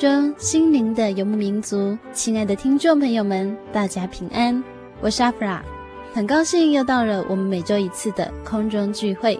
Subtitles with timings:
[0.00, 4.64] 中，心灵的游牧民族，亲爱的听众朋友们，大家平安，
[5.02, 5.62] 我是阿弗拉，
[6.14, 9.38] 很高兴又到了我们每周一次的空中聚会。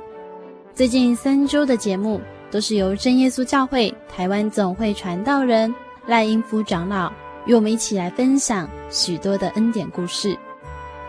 [0.75, 7.11] 最近三周的节目都是由真耶稣教会台湾总会传道人赖英夫长老
[7.47, 10.36] 与我们一起来分享许多的恩典故事。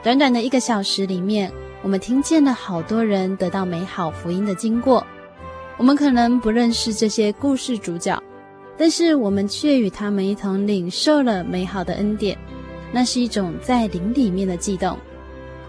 [0.02, 5.06] 短短的一个小时里面，我们听见了好多人得到美好福音的经过。
[5.76, 8.18] 我们可能不认识这些故事主角。
[8.82, 12.36] 但是我们却与他们一同领受了美好的恩典，
[12.92, 14.98] 那是一种在灵里面的悸动。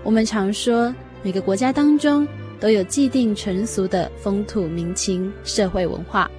[0.03, 2.27] 我们常说，每个国家当中
[2.59, 6.31] 都有既定成俗的风土民情、社会文化，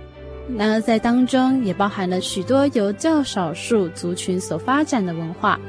[0.58, 5.60] 然而在当中也包含了许多由较少数族群所发展的文化，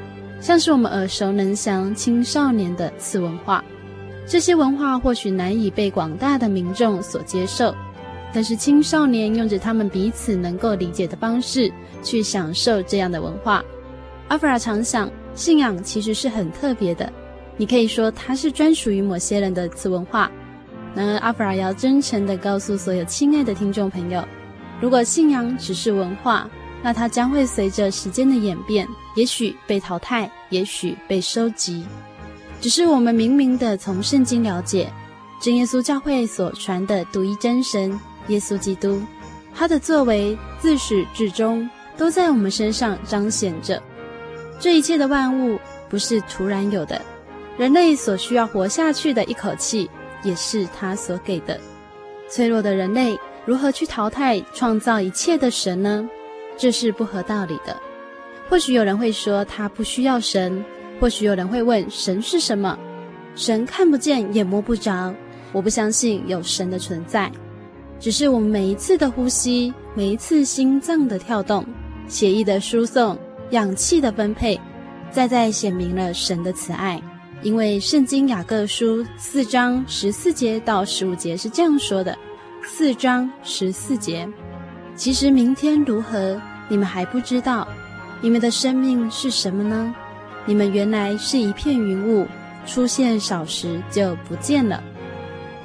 [0.41, 3.63] 像是我们耳熟能详青少年的次文化。
[4.25, 7.75] 这些文化或许难以被广大的民众所接受。
[8.35, 11.71] 但是青少年用着他们彼此能够理解的方式
[12.03, 13.63] 去享受这样的文化。
[14.27, 17.09] 阿弗拉常想，信仰其实是很特别的。
[17.55, 20.29] 你可以说它是专属于某些人的次文化。
[20.93, 24.21] 然而，阿弗拉要真诚地告诉所有亲爱的听众朋友，
[24.81, 26.45] 如果信仰只是文化，
[26.83, 28.85] 那它将会随着时间的演变，
[29.15, 31.85] 也许被淘汰，也许被收集。
[32.59, 34.91] 只是我们明明的从圣经了解，
[35.41, 37.97] 真耶稣教会所传的独一真神。
[38.27, 39.01] 耶稣基督，
[39.53, 43.81] 他的作为自始至终都在我们身上彰显着。
[44.59, 45.59] 这一切的万物
[45.89, 47.01] 不是突然有的，
[47.57, 49.89] 人类所需要活下去的一口气
[50.23, 51.59] 也是他所给的。
[52.29, 56.09] 脆弱的人类如何去淘汰创造一切的神呢？
[56.57, 57.75] 这是不合道理的。
[58.49, 60.63] 或许有人会说他不需要神，
[60.99, 62.77] 或许有人会问神是什么？
[63.35, 65.13] 神看不见也摸不着，
[65.51, 67.31] 我不相信有神的存在。
[67.99, 71.65] 只是我们每一次的呼吸，每一次心脏的跳动，
[72.07, 73.17] 血液的输送，
[73.51, 74.59] 氧气的分配，
[75.11, 77.01] 再再显明了神的慈爱。
[77.41, 82.17] 因为圣经雅各书四章十四节到十五节是这样说的：
[82.63, 84.27] 四章十四节，
[84.95, 87.67] 其实明天如何，你们还不知道。
[88.21, 89.93] 你们的生命是什么呢？
[90.45, 92.25] 你们原来是一片云雾，
[92.65, 94.81] 出现少时就不见了。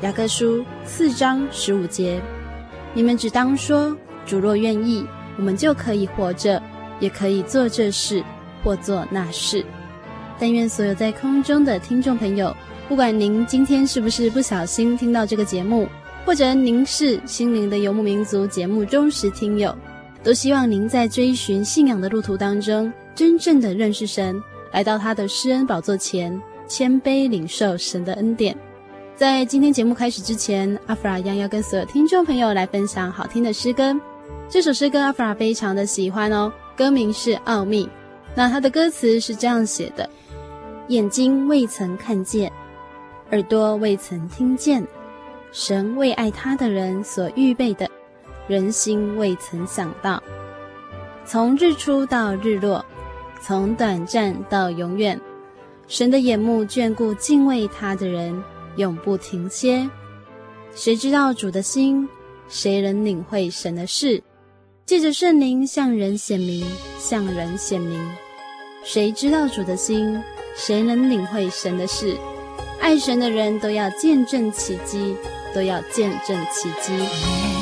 [0.03, 2.19] 雅各书四章十五节，
[2.95, 3.95] 你们只当说：
[4.25, 5.07] 主若愿意，
[5.37, 6.61] 我们就可以活着，
[7.01, 8.25] 也可以做这事
[8.65, 9.63] 或做那事。
[10.39, 12.57] 但愿所有在空中的听众朋友，
[12.89, 15.87] 不管您今天是不是不小心听到这个节目，
[16.25, 19.77] 或者您是心灵的游牧民族节目忠实听友，
[20.23, 24.43] 都希望您在追寻信仰的路途当中，真正的认识神，
[24.73, 28.57] 来到他的施恩宝座前，谦卑领受神的恩典。
[29.21, 33.95] 在今天节目开始之前，阿弗拉将要跟所有听众朋友来分享好听的诗歌。
[34.49, 37.85] 这首诗歌阿弗拉非常的喜欢哦，歌名是《奥秘》。
[38.35, 40.09] 那它的歌词是这样写的：
[40.89, 42.51] 眼睛未曾看见，
[43.33, 44.83] 耳朵未曾听见，
[45.53, 47.87] 神为爱他的人所预备的，
[48.49, 50.23] 人心未曾想到。
[51.27, 52.83] 从日出到日落，
[53.43, 55.21] 从短暂到永远，
[55.89, 58.43] 神的眼目眷顾敬畏他的人。
[58.77, 59.89] 永不停歇。
[60.75, 62.09] 谁知道主的心？
[62.49, 64.23] 谁能领会神的事？
[64.87, 66.67] 借着圣灵向人显明，
[66.99, 67.99] 向人显明。
[68.83, 70.21] 谁知道主的心？
[70.57, 72.17] 谁能领会神的事？
[72.81, 75.15] 爱神的人都要见证奇迹，
[75.55, 77.60] 都要见证奇迹。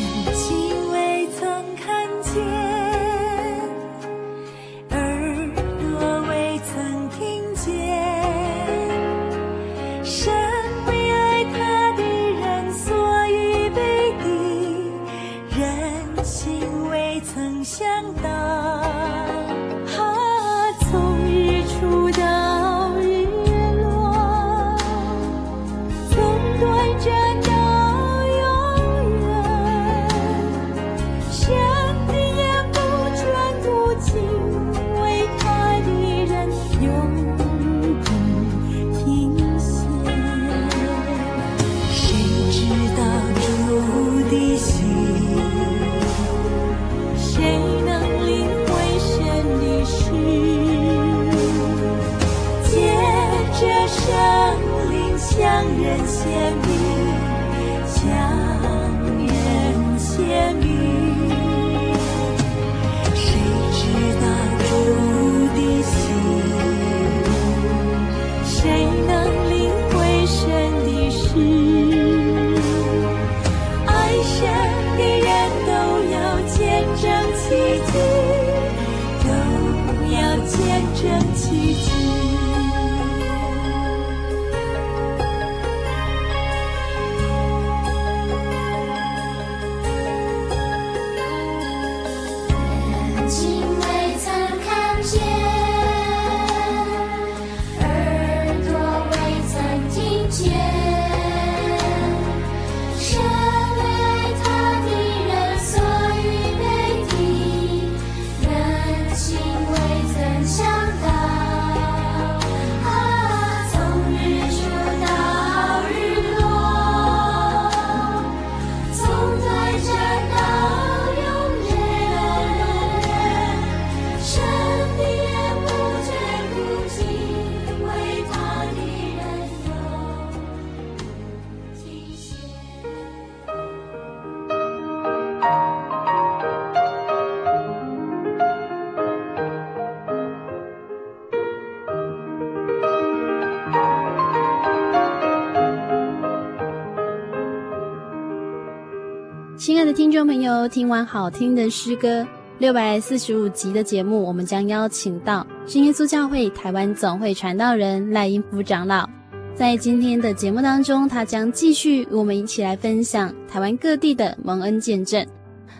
[150.58, 152.26] 听众朋友，听完好听的诗歌，
[152.58, 159.08] 六百四十五集的节目，我们将邀请到新耶稣教会台湾总会传道人赖英福长老。
[159.54, 165.24] 在今天的节目当中，他将继续与我们一起来分享台湾各地的蒙恩见证。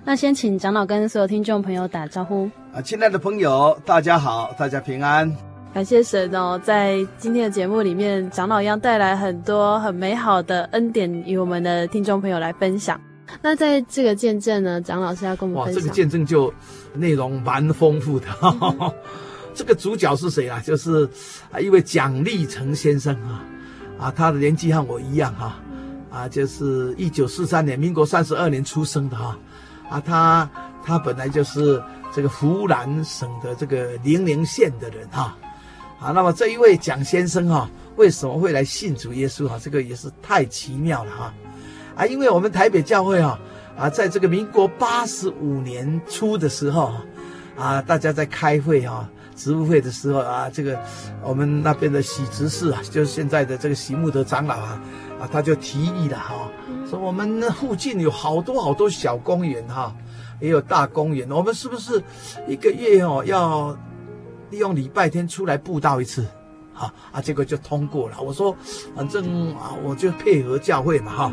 [0.05, 2.51] 那先请长老跟所有听众朋友打招呼。
[2.73, 5.35] 啊，亲爱的朋友，大家好，大家平安。
[5.73, 12.99] 感谢神哦，在今天的节目里面，长老要带来很多很美好的恩典与我们的听众朋友来分享。
[13.43, 15.83] 那在这个见证呢，张老师要跟我们分享。
[15.83, 16.53] 哇，这个见证就
[16.95, 18.27] 内容蛮丰富的。
[18.43, 18.93] 嗯、
[19.55, 20.61] 这个主角是谁啊？
[20.61, 21.09] 就是
[21.51, 23.45] 啊一位蒋立成先生啊，
[23.99, 25.57] 啊他的年纪和我一样哈、
[26.11, 29.39] 啊，啊就是一九四三年，民国三十二年出生的哈，
[29.91, 30.51] 啊他
[30.85, 31.83] 他本来就是
[32.13, 35.37] 这个湖南省的这个零陵县的人哈，
[36.01, 39.61] 啊那么这一位蒋先生哈、啊，为什么会来信主耶稣啊？
[39.63, 41.35] 这个也是太奇妙了哈。
[41.99, 43.37] 啊，因为我们台北教会啊，
[43.77, 46.93] 啊，在这个民国八十五年初的时候，
[47.59, 50.79] 啊，大家在开会啊，职务会的时候啊，这个
[51.25, 54.81] 我们那边的喜执事啊，就是现在的这个喜慕德长老啊，
[55.21, 56.49] 啊，他就提议了哈、
[56.89, 59.93] 说我们附近有好多好多小公园哈、
[60.41, 62.01] 也有大公园，我们是不是
[62.47, 63.77] 一个月哦要
[64.51, 66.25] 利用礼拜天出来布道一次？
[66.73, 68.17] 好啊，结果就通过了。
[68.23, 68.57] 我说，
[68.95, 71.33] 反正啊，我就配合教会嘛，哈。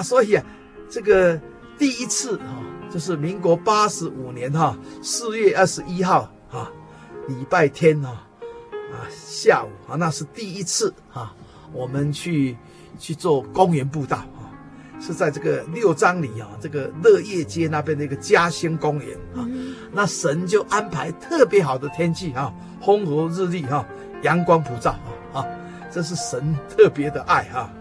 [0.00, 0.44] 所以啊，
[0.88, 1.36] 这个
[1.76, 6.70] 第一次哈、哦，就是民国八十五年哈四月二十一号啊，
[7.26, 8.10] 礼拜天哈
[8.92, 11.34] 啊下午啊，那是第一次啊，
[11.72, 12.56] 我们去
[12.98, 14.54] 去做公园步道啊，
[15.00, 19.44] 是在这个六张里啊，这个乐业街那边的一个嘉兴公园啊，
[19.90, 23.84] 那神就安排特别好的天气啊，风和日丽哈，
[24.22, 24.92] 阳光普照
[25.34, 25.46] 啊啊，
[25.90, 27.72] 这是神特别的爱哈。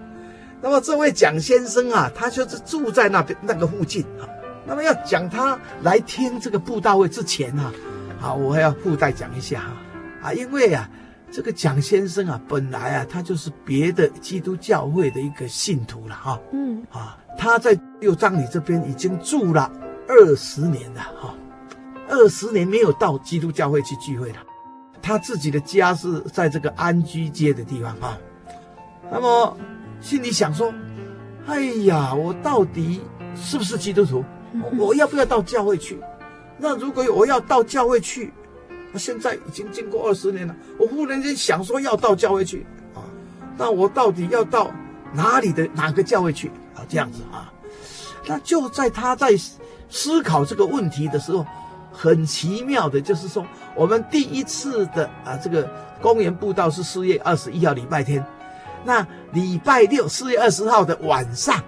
[0.62, 4.30] 那么这位蒋先生啊，他就是住在那边那个附近啊。
[4.66, 7.74] 那么要讲他来听这个布道会之前啊，
[8.22, 10.88] 啊，我还要附带讲一下哈啊，因为啊，
[11.32, 16.40] 这个蒋先生啊，本来啊，他就是别的基督教会的一个信徒了哈。
[16.54, 19.70] 嗯啊，他在六张里这边已经住了
[20.08, 21.34] 二十年了哈。
[22.08, 24.38] 二十年没有到基督教会去聚会了。
[25.02, 28.18] 他自己的家是在这个安居街的地方啊。
[29.10, 29.58] 那么
[30.02, 30.74] 心里想说
[31.46, 33.00] ：“哎呀，我到底
[33.36, 34.26] 是不是基督徒？
[34.78, 36.00] 我要不要到教会去？
[36.58, 38.34] 那如果我要到教会去，
[38.92, 42.66] 那现在已经经过二十年了，我忽然间想说要到教会去
[42.96, 43.06] 啊，
[43.58, 44.72] 那我到底要到
[45.14, 46.82] 哪里的哪个教会去啊？
[46.90, 47.54] 这样子啊？
[48.28, 49.30] 那就在他在
[49.88, 51.46] 思考这个问题的时候，
[51.92, 55.70] 很奇妙的就是说，我们第一次的啊这个
[56.02, 58.26] 公园步道是四月二十一号礼拜天。”
[58.84, 61.62] 那礼拜六四月二十号的晚上，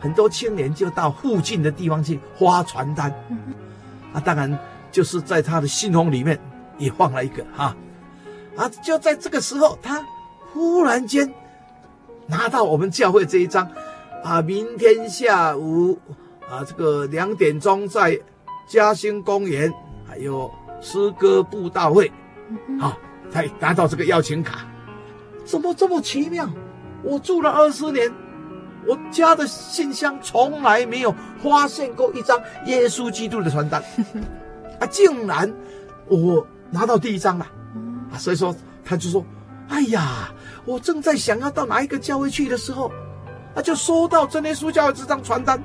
[0.00, 3.12] 很多青年就到附近的地方去发传单，
[4.12, 4.58] 啊，当然
[4.90, 6.38] 就是在他的信封里面
[6.78, 7.76] 也放了一个哈，
[8.56, 10.04] 啊，就在这个时候，他
[10.52, 11.32] 忽然间
[12.26, 13.68] 拿到我们教会这一张，
[14.22, 15.98] 啊，明天下午
[16.48, 18.18] 啊这个两点钟在
[18.68, 19.72] 嘉兴公园
[20.08, 20.50] 还有
[20.80, 22.10] 诗歌布道会，
[22.80, 22.96] 好，
[23.30, 24.66] 才拿到这个邀请卡。
[25.44, 26.48] 怎么这么奇妙？
[27.02, 28.08] 我住了二十年，
[28.86, 33.82] 我家的信箱从来没有发现过一张耶稣基督的传单，
[34.78, 35.52] 啊，竟然
[36.06, 37.46] 我拿到第一张了，
[38.12, 39.24] 啊，所以说他就说
[39.68, 40.32] ：“哎呀，
[40.64, 42.92] 我正在想要到哪一个教会去的时候，
[43.56, 45.60] 啊，就收到真耶稣教会这张传单，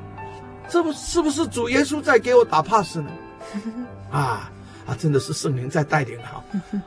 [0.67, 3.11] 这不是不是主耶稣在给我打 pass 呢？
[4.09, 4.51] 啊
[4.87, 6.43] 啊，真的是圣灵在带领哈，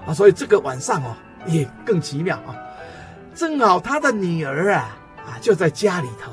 [0.06, 1.14] 啊，所以这个晚上哦
[1.46, 2.56] 也更奇妙啊。”
[3.40, 6.30] 正好他的女儿啊啊就在家里头，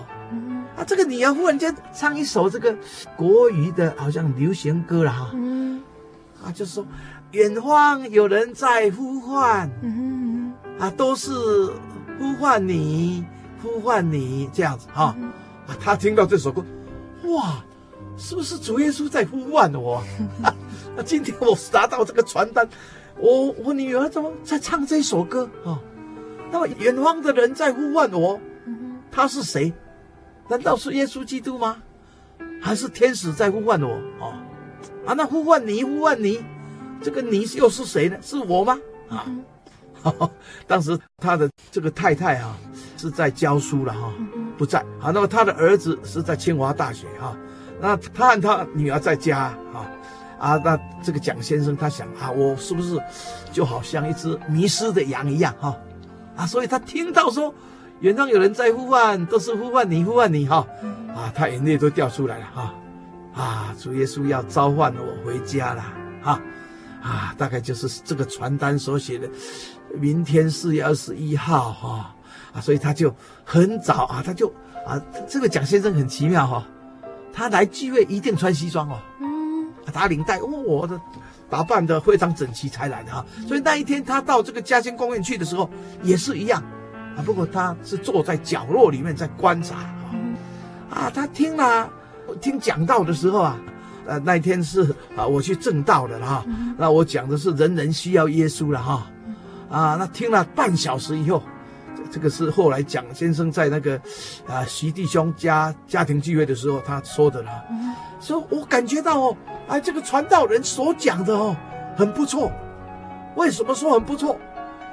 [0.75, 2.75] 啊这个女儿忽然间唱一首这个
[3.15, 5.31] 国语的好像流行歌了哈，
[6.43, 6.85] 啊就说
[7.31, 9.71] 远方有人在呼唤，
[10.77, 11.31] 啊都是
[12.19, 13.23] 呼唤你
[13.63, 15.15] 呼唤你这样子哈，
[15.65, 16.61] 啊他听到这首歌，
[17.23, 17.63] 哇，
[18.17, 20.03] 是不是主耶稣在呼唤我？
[20.43, 20.53] 啊，
[21.05, 22.67] 今天我拿到这个传单，
[23.17, 25.49] 我我女儿怎么在唱这首歌？
[25.63, 25.79] 啊？
[26.51, 28.39] 那么远方的人在呼唤我，
[29.11, 29.73] 他是谁？
[30.49, 31.77] 难道是耶稣基督吗？
[32.61, 33.99] 还是天使在呼唤我？
[34.19, 34.33] 哦，
[35.05, 36.43] 啊，那呼唤你，呼唤你，
[37.01, 38.17] 这个你又是谁呢？
[38.21, 38.77] 是我吗？
[39.09, 39.25] 啊，
[40.01, 40.31] 哈哈，
[40.65, 42.57] 当时他的这个太太啊
[42.97, 44.13] 是在教书了哈，
[44.57, 44.83] 不在。
[44.99, 47.37] 好，那么他的儿子是在清华大学哈，
[47.79, 49.91] 那他和他女儿在家啊，
[50.39, 52.97] 啊，那这个蒋先生他想啊，我是不是
[53.51, 55.69] 就好像一只迷失的羊一样哈？
[55.69, 55.77] 啊，
[56.45, 57.53] 所以他听到说，
[58.01, 60.67] 远方有人在呼唤，都是呼唤你，呼唤你哈，
[61.15, 62.73] 啊，他眼泪都掉出来了哈，
[63.33, 65.83] 啊，主耶稣要召唤我回家了
[66.21, 66.39] 哈，
[67.01, 69.27] 啊，大概就是这个传单所写的，
[69.99, 72.15] 明天四月二十一号哈，
[72.53, 73.13] 啊，所以他就
[73.43, 74.47] 很早啊，他就
[74.85, 76.63] 啊，这个蒋先生很奇妙哈，
[77.33, 80.99] 他来聚会一定穿西装哦，嗯，打领带，哦，我的。
[81.49, 85.69] 打扮的非常整齐才来的哈，所以那一天他到这个嘉兴公园去的时候
[86.03, 86.61] 也是一样，
[87.15, 89.75] 啊，不过他是坐在角落里面在观察。
[89.75, 89.93] 啊，
[90.89, 91.89] 啊，他听了
[92.41, 93.57] 听讲道的时候啊，
[94.05, 96.45] 呃，那一天是啊我去正道的了哈，
[96.77, 99.07] 那我讲的是人人需要耶稣了哈，
[99.69, 101.41] 啊，那听了半小时以后，
[102.07, 104.01] 这个是后来蒋先生在那个
[104.47, 107.51] 啊徐弟兄家家庭聚会的时候他说的了，
[108.19, 109.37] 说我感觉到哦。
[109.67, 111.53] 哎，这个传道人所讲的哦，
[111.97, 112.49] 很不错。
[113.35, 114.39] 为什么说很不错？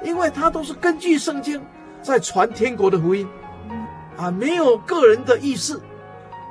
[0.03, 1.61] 因为他都是根据圣经
[2.01, 3.25] 在传天国的福音，
[4.17, 5.79] 啊，没有个人的意识，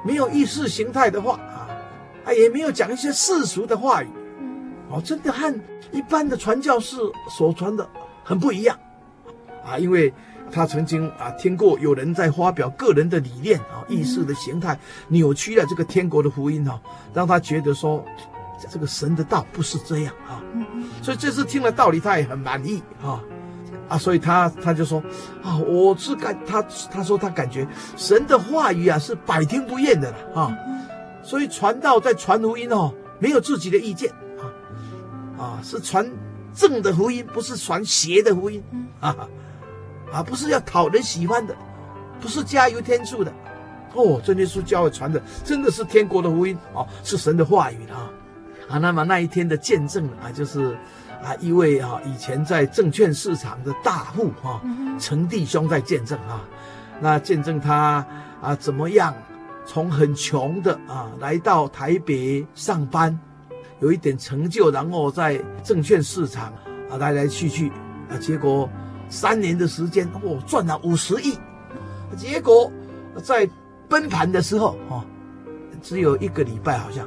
[0.06, 1.68] 没有意识形态的话啊，
[2.24, 4.08] 啊，也没有讲一些世俗的话语，
[4.88, 5.54] 哦，真的和
[5.92, 6.96] 一般的传教士
[7.28, 7.86] 所传的
[8.24, 8.74] 很不一样，
[9.66, 10.10] 啊，因为
[10.54, 16.80] 他曾经啊听过有人在发表个人的理念啊，意识的形态扭曲了这个天国的福音啊，
[17.12, 18.04] 让他觉得说。
[18.70, 20.40] 这个神的道不是这样啊，
[21.02, 23.20] 所以这次听了道理，他也很满意啊。
[23.88, 25.02] 啊，所以他他就说
[25.42, 30.56] 啊，我是感他他说他感觉神的话语啊是百听不厌的了啊，
[31.22, 34.48] 所以传道在传福音哦，没有自己的意见啊。
[35.36, 36.08] 啊，是传
[36.54, 38.62] 正的福音，不是传邪的福音
[39.00, 39.28] 啊
[40.14, 41.54] 啊，不是要讨人喜欢的，
[42.20, 43.32] 不是加油添醋的
[43.94, 48.08] 哦，这耶稣教会传的真的是天国的福音啊，是神的话语啊。
[48.68, 50.72] 啊，那么那一天的见证啊，就是
[51.22, 54.62] 啊一位啊以前在证券市场的大户啊，
[54.98, 56.42] 陈弟兄在见证啊，
[57.00, 58.06] 那见证他
[58.40, 59.14] 啊怎么样
[59.66, 63.18] 从很穷的啊来到台北上班，
[63.80, 66.52] 有一点成就，然后在证券市场
[66.90, 67.68] 啊来来去去
[68.08, 68.68] 啊，结果
[69.14, 71.38] 三年的时间哦赚了五十亿，
[72.16, 72.70] 结果
[73.22, 73.48] 在
[73.88, 75.06] 崩盘的时候啊，
[75.80, 77.06] 只有一个礼拜好像。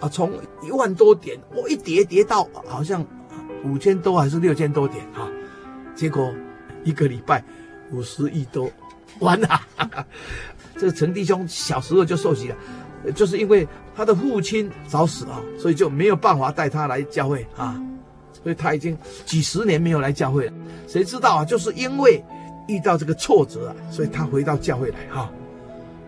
[0.00, 0.30] 啊，从
[0.62, 3.04] 一万多点，我一跌跌到好像
[3.64, 5.26] 五千多还是六千多点啊，
[5.92, 6.32] 结果
[6.84, 7.42] 一个礼拜
[7.90, 8.70] 五十亿多，
[9.18, 9.60] 完了。
[10.78, 12.56] 这个陈弟兄小时候就受洗了，
[13.12, 17.76] 就是因为他的父亲早死啊，所以就没有办法带他来教会啊，
[18.42, 20.52] 所以他已经几十年没有来教会了。
[20.86, 22.24] 谁知道啊，就是因为
[22.66, 25.30] 遇到这个挫折啊，所以他回到教会来哈。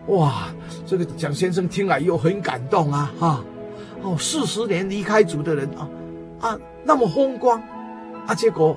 [0.07, 0.49] 哇，
[0.87, 3.45] 这个蒋先生听了又很感动啊哈。
[4.03, 5.89] 哦，四十年离开主的人啊
[6.41, 7.63] 啊，那么风光
[8.27, 8.77] 啊，结果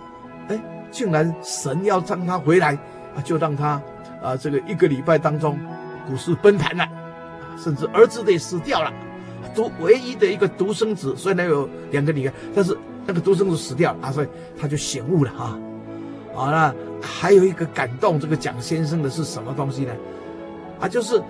[0.50, 2.74] 哎，竟然神要让他回来
[3.16, 3.82] 啊，就让他
[4.22, 5.58] 啊这个一个礼拜当中。
[6.06, 6.86] 股市崩盘了，
[7.58, 8.92] 甚至儿子也死掉了，
[9.56, 14.28] 独唯一的一个独生子，虽然有两个女儿，但是那个独生子死掉了啊，所以
[14.60, 15.58] 他就醒悟了哈。
[16.34, 19.94] 好了，还有一个感动这个蒋先生的是什么东西呢？
[20.80, 21.22] 啊，就是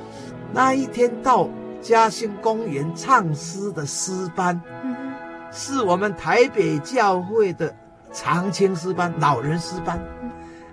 [0.53, 1.49] 那一天到
[1.81, 4.61] 嘉兴公园唱诗的诗班，
[5.51, 7.75] 是我们台北教会的
[8.11, 9.99] 长青诗班老人诗班，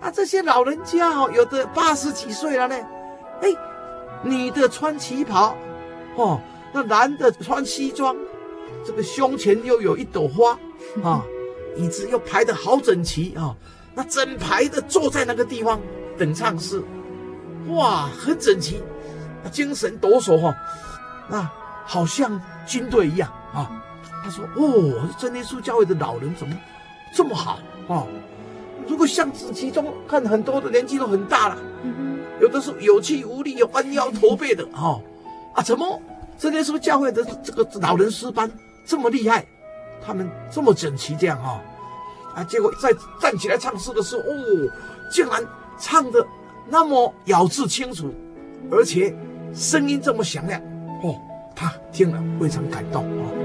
[0.01, 2.75] 啊，这些老人家哦，有的八十几岁了呢，
[3.43, 3.49] 哎。
[4.23, 5.57] 女的穿旗袍，
[6.15, 6.39] 哦，
[6.75, 8.15] 那男的穿西装，
[8.85, 10.59] 这个胸前又有一朵花，
[11.03, 11.25] 啊，
[11.77, 13.55] 椅子又排得好整齐啊，
[13.95, 15.81] 那整排的坐在那个地方
[16.19, 16.83] 等唱诗，
[17.69, 18.83] 哇，很整齐，
[19.51, 20.55] 精神抖擞哈，
[21.29, 21.51] 那
[21.85, 23.71] 好像军队一样啊。
[24.23, 26.55] 他说：“哦，真耶稣教会的老人怎么
[27.15, 27.59] 这么好
[27.89, 28.07] 啊？
[28.87, 31.59] 如果像子其中看很多的年纪都很大了。”
[32.41, 35.03] 有的是有气无力、有弯腰驼背的，哈、哦，
[35.55, 36.01] 啊，怎么
[36.41, 38.51] 这边是不是教会的这个老人诗班
[38.87, 39.47] 这么厉害？
[40.03, 44.73] 他们这么整齐，这样哈、哦，啊，结果在站起来唱诗的时候，哦，
[45.13, 45.45] 竟然
[45.79, 46.27] 唱的
[46.67, 48.15] 那么咬字清楚，
[48.73, 49.15] 而且
[49.53, 50.59] 声音这么响亮，
[51.03, 51.15] 哦，
[51.55, 53.27] 他听了非常感动啊。
[53.29, 53.37] 哦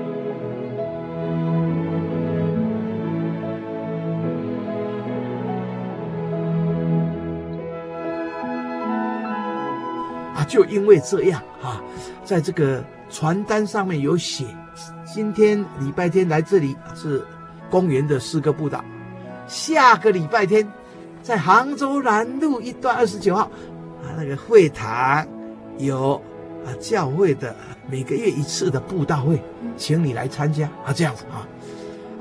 [10.47, 11.81] 就因为这样啊，
[12.25, 14.45] 在这个传单上面有写，
[15.05, 17.23] 今天礼拜天来这里是
[17.69, 18.83] 公园的四个步道，
[19.47, 20.67] 下个礼拜天
[21.21, 23.43] 在杭州南路一段二十九号。
[23.43, 25.27] 啊那个会堂
[25.77, 26.13] 有
[26.65, 27.55] 啊教会的
[27.89, 29.41] 每个月一次的布道会，
[29.77, 30.67] 请你来参加。
[30.83, 31.47] 啊这样子啊。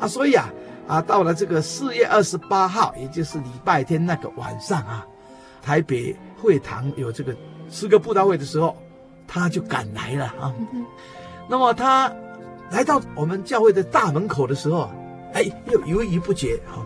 [0.01, 0.53] 啊所以啊
[0.87, 5.07] 啊到了这个四月二十八号，也就是礼拜天那个晚上啊，
[5.63, 7.35] 台北会堂有这个。
[7.71, 8.77] 四个布道会的时候，
[9.27, 10.55] 他就赶来了啊。
[11.49, 12.13] 那么他
[12.71, 14.91] 来到我们教会的大门口的时候，
[15.33, 16.81] 哎，又犹豫不决啊。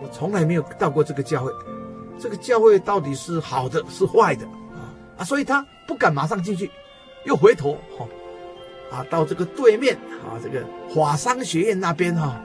[0.00, 1.52] 我从来没有到过这个教会，
[2.18, 4.90] 这个教会到底是好的是坏的啊？
[5.18, 6.70] 啊，所以他不敢马上进去，
[7.24, 8.06] 又回头哈
[8.92, 12.40] 啊，到这个对面啊，这个法商学院那边哈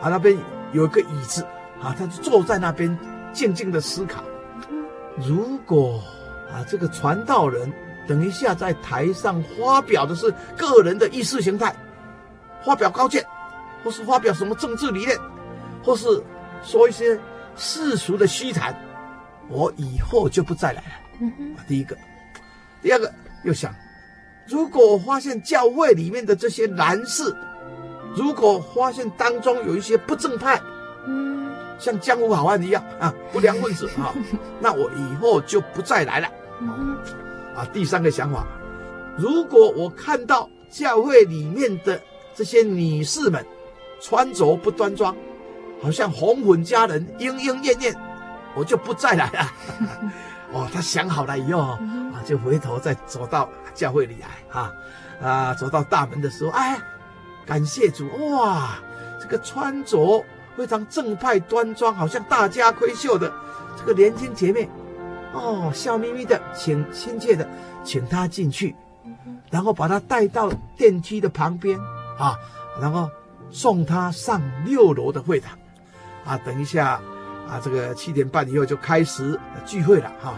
[0.00, 0.36] 啊，那边
[0.72, 1.42] 有一个椅子
[1.82, 2.98] 啊，他就坐在那边
[3.32, 4.22] 静静的思考，
[5.16, 6.00] 如果。
[6.50, 7.70] 啊，这个传道人
[8.08, 11.76] 等一下在台上发表的是个人的意识形态，
[12.64, 13.22] 发表高见，
[13.84, 15.16] 或是发表什么政治理念，
[15.84, 16.06] 或是
[16.64, 17.20] 说一些
[17.54, 18.74] 世俗的虚谈，
[19.50, 20.88] 我以后就不再来了。
[21.20, 21.94] 嗯，第一个，
[22.80, 23.12] 第二个
[23.44, 23.74] 又想，
[24.46, 27.24] 如果我发现教会里面的这些男士，
[28.16, 30.58] 如果发现当中有一些不正派，
[31.06, 34.14] 嗯，像江湖好汉一样啊，不良分子啊，
[34.60, 36.28] 那我以后就不再来了。
[37.58, 38.46] 啊，第三个想法，
[39.16, 42.00] 如果我看到教会里面的
[42.32, 43.44] 这些女士们
[44.00, 45.12] 穿着不端庄，
[45.82, 47.96] 好像红粉佳人，莺莺燕燕，
[48.54, 49.52] 我就不再来了。
[50.54, 54.72] 哦，他想好了以后啊，就回头再走到教会里来啊
[55.20, 56.78] 啊，走到大门的时候，哎，
[57.44, 58.78] 感谢主，哇，
[59.20, 60.24] 这个穿着
[60.56, 63.32] 非常正派端庄，好像大家闺秀的
[63.76, 64.68] 这个年轻姐妹。
[65.32, 67.48] 哦，笑眯眯的，请亲切的
[67.84, 68.74] 请他进去，
[69.50, 71.78] 然后把他带到电梯的旁边
[72.18, 72.36] 啊，
[72.80, 73.08] 然后
[73.50, 75.56] 送他上六楼的会堂，
[76.24, 77.00] 啊，等一下
[77.46, 80.34] 啊，这个七点半以后就开始聚会了哈。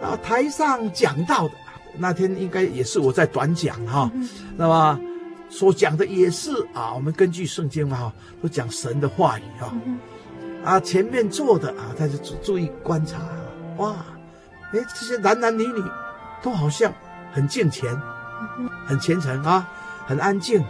[0.00, 1.54] 然后台上讲到的
[1.96, 4.10] 那天应该也是我在短讲哈，
[4.56, 5.00] 那么
[5.48, 8.12] 所讲的也是啊，我们根据圣经嘛哈，
[8.42, 9.72] 都讲神的话语哈。
[10.64, 13.18] 啊，前面坐的啊，他就注注意观察，
[13.78, 13.94] 哇。
[14.72, 15.82] 哎，这些男男女女
[16.42, 16.92] 都好像
[17.32, 17.96] 很敬虔，
[18.86, 19.68] 很虔诚啊，
[20.06, 20.60] 很安静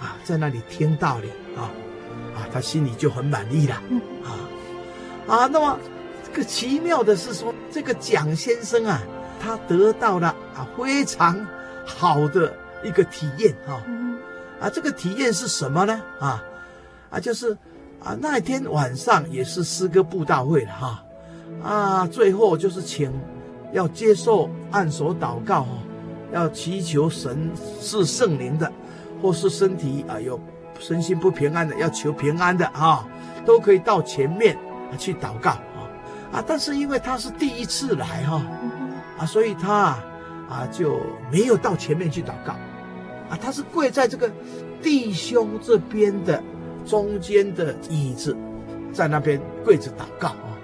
[0.00, 1.70] 啊，在那里听道理啊，
[2.36, 3.74] 啊，他心里就很满意了
[4.24, 4.30] 啊
[5.26, 5.46] 啊。
[5.46, 5.78] 那么
[6.24, 9.00] 这个奇妙的是说，这个蒋先生啊，
[9.40, 11.46] 他得到了啊非常
[11.86, 13.82] 好的一个体验啊
[14.60, 16.00] 啊，这个体验是什么呢？
[16.20, 16.44] 啊
[17.10, 17.56] 啊，就是
[18.04, 21.04] 啊那天晚上也是诗歌布道会了哈，
[21.62, 23.12] 啊，最后就是请
[23.72, 25.78] 要接受按手祷告哦，
[26.32, 27.50] 要祈求神
[27.80, 28.72] 是圣灵的，
[29.22, 30.38] 或是身体啊有
[30.78, 33.06] 身心不平安的，要求平安的啊，
[33.44, 34.56] 都可以到前面
[34.98, 35.88] 去祷告啊
[36.32, 38.42] 啊，但是因为他是第一次来哈
[39.18, 39.96] 啊，所以他。
[40.50, 40.98] 啊，就
[41.30, 42.54] 没有到前面去祷告，
[43.28, 44.30] 啊，他是跪在这个
[44.80, 46.42] 弟兄这边的
[46.86, 48.34] 中间的椅子，
[48.90, 50.56] 在那边跪着祷告啊，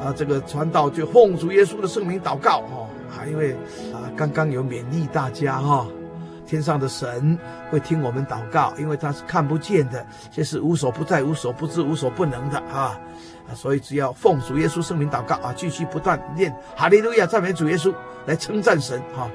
[0.00, 3.52] 啊，这个传道就奉主耶稣的圣名祷告哦，啊，因为
[3.92, 5.86] 啊，刚刚有勉励大家哈，
[6.46, 7.38] 天上的神
[7.70, 12.98] 会听我们祷告，因为他是看不见的，这是无所不在、无所不知、无所不能的啊。
[13.54, 17.92] 所以只要奉主耶稣圣名祷告啊，继续不断念哈利路亚赞美主耶稣
[18.24, 19.28] 来称赞神哈、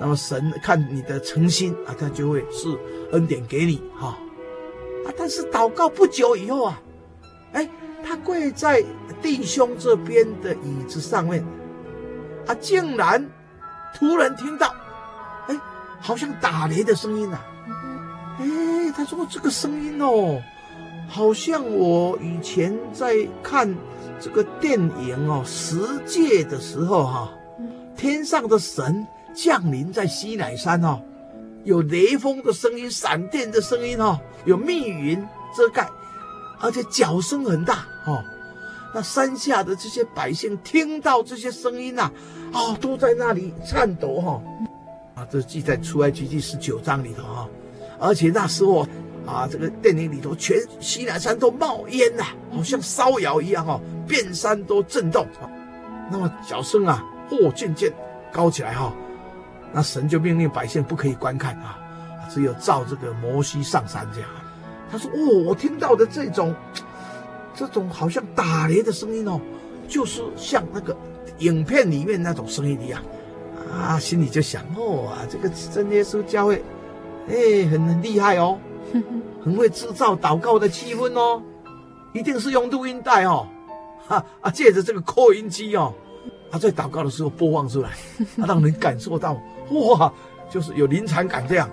[0.00, 2.76] 那么神看你的诚心啊，他就会赐
[3.12, 4.08] 恩典给你哈，
[5.06, 5.14] 啊。
[5.16, 6.82] 但是祷告不久以后啊，
[7.52, 7.68] 哎，
[8.04, 8.84] 他跪在
[9.20, 11.44] 弟兄这边的椅子上面，
[12.46, 13.24] 啊，竟然
[13.94, 14.74] 突然听到，
[15.48, 15.58] 哎，
[16.00, 17.44] 好像打雷的声音呐、啊，
[18.40, 20.42] 哎，他说这个声音哦。
[21.08, 23.74] 好像我以前在看
[24.18, 27.30] 这个电影哦，《十诫》的时候哈，
[27.94, 30.98] 天上的神降临在西乃山哦，
[31.64, 35.22] 有雷锋的声音、闪电的声音哈，有密云
[35.54, 35.86] 遮盖，
[36.62, 38.24] 而且脚声很大哦。
[38.94, 42.10] 那山下的这些百姓听到这些声音呐，
[42.52, 44.42] 啊，都在那里颤抖哈。
[45.14, 47.48] 啊，这记在出埃及记十九章里头哈，
[47.98, 48.86] 而且那时候。
[49.24, 55.46] 啊，这个电影里头，全西南山都冒烟呐、好像烧窑一样哦，遍山都震动啊。
[56.10, 57.92] 那么脚声啊，嚯，渐渐
[58.32, 58.92] 高起来哈、哦。
[59.72, 61.78] 那神就命令百姓不可以观看啊，
[62.34, 64.28] 只有照这个摩西上山这样。
[64.92, 66.54] 他说：“哦，我听到的这种，
[67.54, 69.40] 这种好像打雷的声音哦，
[69.88, 70.94] 就是像那个
[71.38, 73.02] 影片里面那种声音一样。”
[73.72, 76.62] 啊，心里就想：“哦啊，这个真耶稣教会，
[77.26, 78.58] 哎，很很厉害哦。
[79.42, 81.42] ”很会制造祷告的气氛哦，
[82.12, 83.44] 一定是用录音带哦，
[84.06, 85.92] 哈啊，借着这个扩音机哦，
[86.50, 87.88] 他在祷告的时候播放出来，
[88.38, 89.36] 啊，让人感受到
[89.70, 90.12] 哇，
[90.50, 91.68] 就是有临场感这样。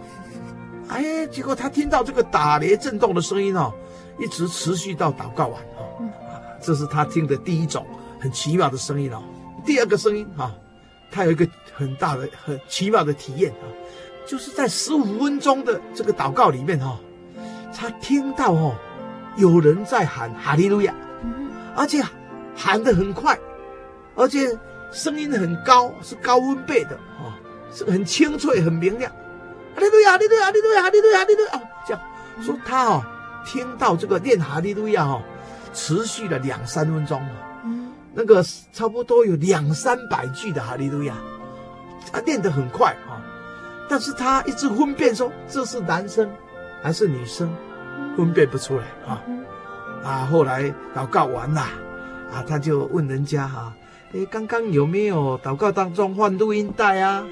[0.90, 3.72] 哎，结果他听到这个打雷震动的声音哦，
[4.20, 6.04] 一直持续到祷告完哦，
[6.60, 7.86] 这是他听的第一种
[8.20, 9.22] 很奇妙的声音哦。
[9.66, 10.52] 第二个声音哈，
[11.12, 13.66] 他有一个很大的很奇妙的体验啊，
[14.26, 17.00] 就是在十五分钟的这个祷告里面哈。
[17.72, 18.76] 他听到哦，
[19.38, 20.94] 有人在喊哈利路亚，
[21.76, 22.04] 而且
[22.56, 23.38] 喊得很快，
[24.16, 24.58] 而且
[24.92, 27.32] 声音很高，是高温贝的哦，
[27.72, 29.10] 是很清脆、很明亮。
[29.76, 31.52] 哈利路亚，哈利路亚，哈利路亚，哈利路亚，哈利路亚。
[31.54, 32.02] 哦，这样
[32.42, 33.04] 说他哦，
[33.46, 35.22] 听到这个念哈利路亚哦，
[35.74, 41.16] 持续了两三分钟哦，那个差不多有两三百句的哈利路亚，
[42.12, 43.22] 他念得很快啊，
[43.90, 46.30] 但是他一直分辨说这是男生
[46.82, 47.50] 还是女生。
[48.18, 49.22] 分辨不出来啊，
[50.04, 50.28] 啊！
[50.30, 53.74] 后来祷告完了，啊，他就问人家哈，
[54.14, 57.24] 哎，刚刚有没有祷告当中换录音带啊？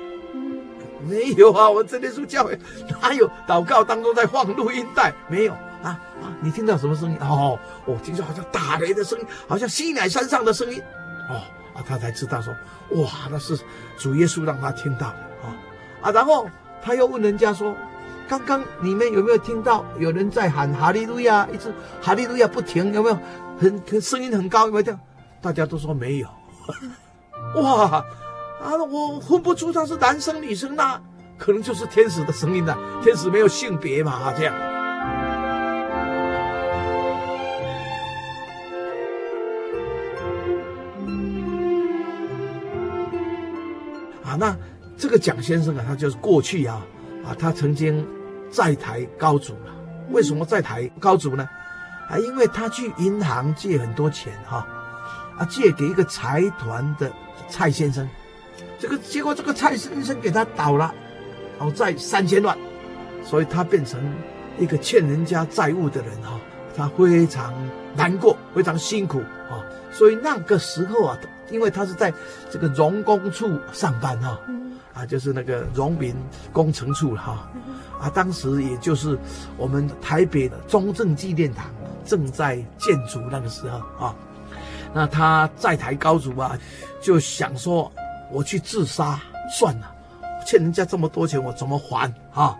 [1.02, 2.58] 没有啊，我真的是教会
[3.02, 5.14] 哪有祷告当中在放录音带？
[5.28, 6.34] 没有啊啊！
[6.42, 7.18] 你听到什么声音？
[7.20, 10.82] 哦，我听说好像打雷的声音，好像西乃山上的声音。
[11.30, 11.42] 哦
[11.76, 12.54] 啊，他才知道说，
[12.92, 13.58] 哇，那是
[13.98, 15.56] 主耶稣让他听到的啊
[16.02, 16.12] 啊！
[16.12, 16.48] 然后
[16.82, 17.76] 他又问人家说。
[18.30, 21.48] 刚刚你们有没有听到有人在喊哈利路亚？
[21.50, 23.18] 一直哈利路亚不停，有没有？
[23.58, 25.00] 很很声音很高，有没有？
[25.42, 26.28] 大家都说没有。
[27.56, 28.04] 哇
[28.62, 28.76] 啊！
[28.89, 31.02] 我分不出他是男生女生，那
[31.38, 32.78] 可能就是天使的声音了。
[33.04, 34.13] 天使没有性别嘛？
[34.13, 34.56] 啊，这样。
[44.24, 44.56] 啊，那
[44.98, 46.82] 这个蒋先生啊，他就是过去啊
[47.26, 48.08] 啊，他曾经。
[48.50, 49.76] 在台高筑了，
[50.10, 51.46] 为什么在台高筑呢？
[52.10, 54.65] 啊，因为他去银行借很多钱哈，
[55.38, 57.12] 啊，借给一个财团的
[57.50, 58.08] 蔡先生，
[58.80, 60.94] 这个结果这个蔡先生给他倒了，
[61.60, 62.58] 倒债三千万，
[63.24, 64.00] 所以他变成
[64.60, 66.40] 一个欠人家债务的人哈，
[66.76, 67.54] 他非常
[67.96, 71.18] 难过，非常辛苦啊，所以那个时候啊，
[71.50, 72.13] 因为他是在
[72.50, 74.40] 这个荣工处上班哈。
[74.94, 76.16] 啊，就是那个荣民
[76.52, 77.48] 工程处哈，
[78.02, 79.16] 啊，当时也就是
[79.56, 81.68] 我们台北的中正纪念堂
[82.04, 84.16] 正在建筑那个时候啊，
[84.96, 86.58] 那他在台高筑啊，
[87.00, 87.92] 就想说
[88.32, 89.92] 我去自杀算了，
[90.46, 92.58] 欠人家这么多钱我怎么还啊？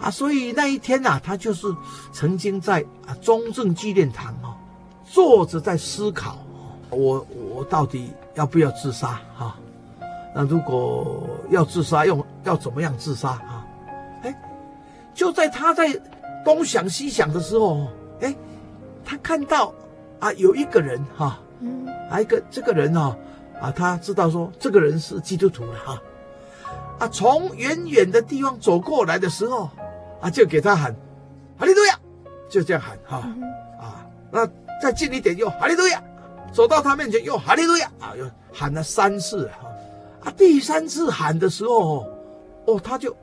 [0.00, 1.66] 啊，所以那一天呐、啊，他就是
[2.12, 4.54] 曾经在啊中正纪念堂哦，
[5.04, 6.38] 坐着在思考，
[6.90, 9.58] 我我到底要不要自杀啊？
[10.34, 13.66] 那如果要自杀，用要怎么样自杀啊？
[14.22, 14.34] 哎，
[15.14, 15.88] 就在他在
[16.44, 17.88] 东想西想的时候，
[18.20, 18.32] 哎，
[19.04, 19.74] 他看到
[20.20, 21.40] 啊有一个人哈，
[22.08, 23.16] 啊一个这个人哦，啊
[23.74, 26.02] 他知道说这个人是基督徒了哈，
[26.98, 29.70] 啊从远远的地方走过来的时候。
[30.20, 30.92] 啊，就给他喊，
[31.56, 31.96] 哈利路亚，
[32.50, 33.18] 就这样喊哈，
[33.80, 34.44] 啊，那
[34.82, 36.02] 再近一点又哈利路亚，
[36.52, 39.68] 走到他面前又哈利路亚，啊，又喊了三次哈，
[40.24, 42.04] 啊，第三次喊的时候，
[42.66, 43.16] 哦，他就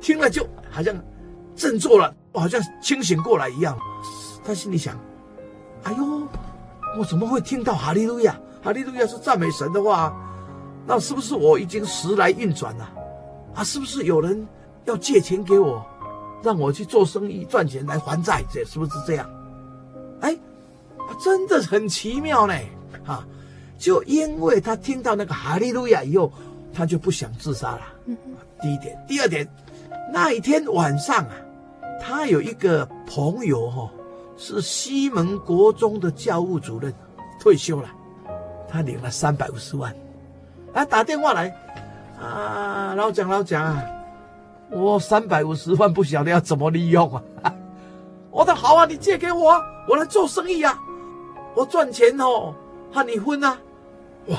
[0.00, 0.92] 听了就好像
[1.54, 3.78] 振作了，好像清醒过来一样，
[4.44, 4.98] 他心里想，
[5.84, 6.26] 哎呦，
[6.98, 8.36] 我怎么会听到哈利路亚？
[8.62, 10.14] 哈利路亚是赞美神的话，
[10.86, 12.90] 那是不是我已经时来运转了？
[13.54, 14.46] 啊，是不是有人
[14.84, 15.84] 要借钱给我？
[16.42, 19.28] 让我去做生意赚钱来还债，这是不是这样？
[20.20, 20.36] 哎，
[21.22, 22.54] 真的很奇妙呢！
[23.04, 23.26] 哈，
[23.78, 26.32] 就因为他听到那个哈利路亚以后，
[26.72, 27.82] 他就不想自杀了。
[28.06, 28.16] 嗯
[28.62, 29.48] 第一点，第二点，
[30.12, 31.32] 那一天晚上啊，
[32.00, 33.90] 他有一个朋友哈，
[34.36, 36.92] 是西门国中的教务主任，
[37.40, 37.88] 退休了，
[38.70, 39.94] 他领了三百五十万，
[40.72, 41.54] 啊，打电话来，
[42.20, 43.82] 啊，老蒋老蒋啊。
[44.70, 47.52] 我三百五十万不晓得要怎么利用啊！
[48.30, 50.78] 我说好啊，你借给我，我来做生意啊，
[51.56, 52.54] 我赚钱哦，
[52.92, 53.58] 和你分啊！
[54.28, 54.38] 哇，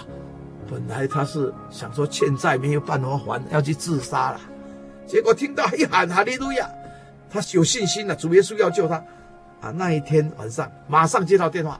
[0.69, 4.39] 本来他是想说欠债没有办法还，要去自杀了，
[5.05, 6.69] 结果听到一喊哈利路亚，
[7.29, 8.95] 他有信心了，主耶稣要救他
[9.59, 9.71] 啊！
[9.75, 11.77] 那一天晚上马上接到电话，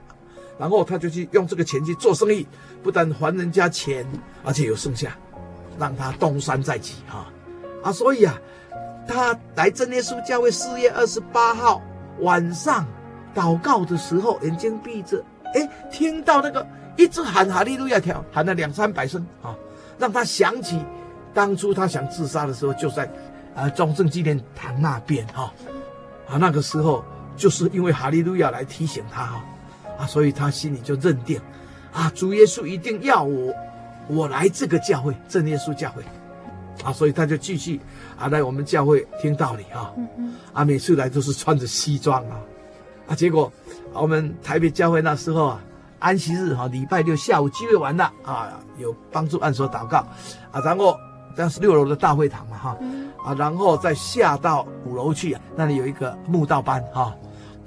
[0.61, 2.45] 然后他就去用这个钱去做生意，
[2.83, 4.05] 不但还人家钱，
[4.43, 5.17] 而且有剩下，
[5.79, 7.33] 让他东山再起啊！
[7.83, 8.39] 啊，所以啊，
[9.07, 11.81] 他来真耶稣教会四月二十八号
[12.19, 12.85] 晚上
[13.33, 16.63] 祷告的时候，眼睛闭着，哎，听到那个
[16.95, 19.57] 一直喊哈利路亚条，喊了两三百声啊，
[19.97, 20.79] 让他想起
[21.33, 23.11] 当初他想自杀的时候，就在
[23.55, 25.51] 啊中正纪念堂那边哈，
[26.29, 27.03] 啊那个时候
[27.35, 29.43] 就是因为哈利路亚来提醒他哈，
[30.05, 31.39] 所以他心里就认定，
[31.93, 33.53] 啊主耶稣一定要我，
[34.07, 36.03] 我来这个教会正耶稣教会。
[36.83, 37.79] 啊，所以他就继续
[38.17, 39.93] 啊来我们教会听道理啊，
[40.51, 42.39] 啊每次来都是穿着西装啊，
[43.07, 43.51] 啊结果
[43.93, 45.61] 我们台北教会那时候啊
[45.99, 49.97] 安息日哈礼拜六下午聚会完了啊有帮助按手祷告
[50.49, 50.97] 啊，然后
[51.35, 52.77] 当时六楼的大会堂嘛哈
[53.23, 57.13] 啊，然后再下到五楼去啊，那里有一个慕道班哈，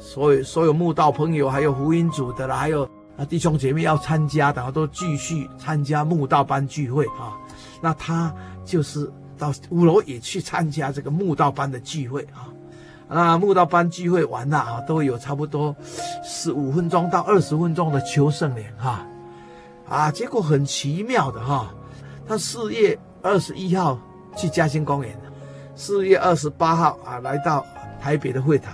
[0.04, 2.84] 所以所有慕道朋友还有福音组的啦，还有
[3.16, 7.32] 啊弟兄姐妹要参加的都继续参加慕道班聚会啊，
[7.80, 8.32] 那他。
[8.66, 12.48] 就是到五楼也去参加这个慕道班的聚会啊，
[13.10, 15.76] 那慕道班聚会完了啊，都有差不多
[16.24, 19.06] 十五分钟到二十分钟的求圣灵哈，
[19.86, 21.74] 啊，结果很奇妙的哈，
[22.26, 23.98] 他四月二十一号
[24.34, 25.14] 去嘉兴公园，
[25.76, 27.62] 四月二十八号啊来到
[28.00, 28.72] 台北的会堂，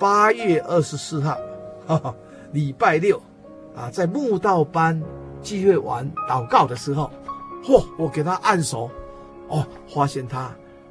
[0.00, 1.38] 八月二十四号，
[1.86, 2.14] 哈哈，
[2.52, 3.20] 礼拜六
[3.76, 5.00] 啊在慕道班
[5.42, 7.10] 聚会完祷告的时候，
[7.62, 8.90] 嚯，我给他按手。
[9.48, 10.50] 哦，发现他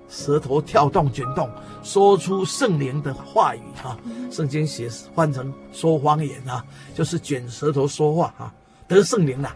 [0.10, 1.50] 舌头跳动卷动，
[1.82, 3.98] 说出圣灵的话语哈、啊。
[4.30, 8.54] 圣经写换成说方言啊，就是卷舌头说话啊，
[8.88, 9.56] 得圣灵了。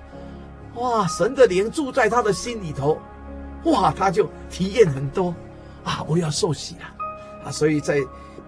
[0.75, 2.97] 哇，神的灵住在他的心里头，
[3.65, 5.35] 哇，他就体验很多
[5.83, 6.85] 啊，我要受洗了
[7.45, 7.51] 啊。
[7.51, 7.99] 所以在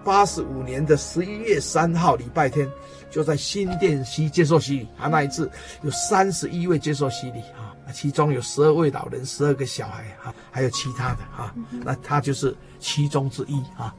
[0.06, 2.70] 八十五年的十一月三号礼拜天，
[3.10, 5.08] 就在新店西接受洗礼啊。
[5.08, 5.50] 那一次
[5.82, 7.74] 有三十一位接受洗礼啊。
[7.92, 11.52] 其中有十二位老人，十二个小孩啊，还有其他的啊，
[11.84, 13.92] 那他就是其中之一啊。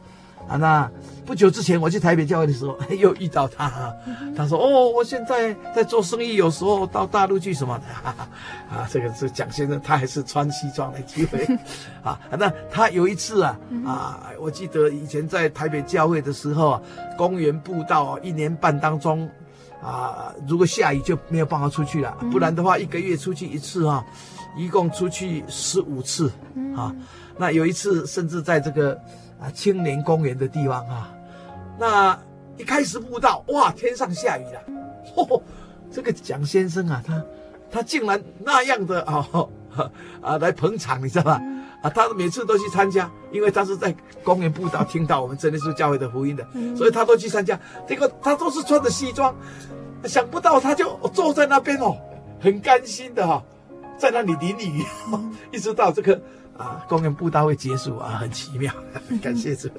[0.48, 0.90] 啊，那
[1.26, 3.94] 不久之前我去台北教会的时候， 又遇到他。
[4.36, 7.86] 他说：“哦，我现在在做生意，有时候到大陆去什么的。
[8.72, 11.46] ”啊，这个是蒋先生，他还是穿西装来聚会。
[12.04, 16.82] 啊，那他有一次啊啊，我记得以前在台北教会的时候啊，
[17.18, 19.30] 公园步道一年半当中。
[19.80, 24.04] 啊，如果下雨就没有办法出去了，不然的话一个月出去一次啊，
[24.58, 26.32] 一共出去十五次
[26.76, 26.94] 啊。
[27.38, 29.00] 那有一次甚至在这个
[29.40, 31.14] 啊青年公园的地方啊，
[31.80, 32.20] 那
[32.58, 34.62] 一开始步道，哇，天上下雨了，
[35.16, 35.42] 嚯，
[35.92, 37.24] 这个蒋先生啊，他
[37.70, 39.28] 他竟然那样的 啊
[40.22, 41.42] 啊来捧场，你知道吧？
[41.84, 46.44] 啊，他每次都去参加，因为他是在公园步道，听到我们真耶稣教会的福音的，
[46.76, 47.60] 所以他都去参加。
[47.88, 49.36] 结果他都是穿着西装，
[50.06, 51.96] 想不到他就坐在那边哦，
[52.42, 53.44] 很甘心的哈、哦，
[54.00, 54.84] 在那里淋雨，
[55.54, 56.20] 一直到这个
[56.58, 58.74] 啊公园布道会结束啊，很奇妙，
[59.22, 59.70] 感谢主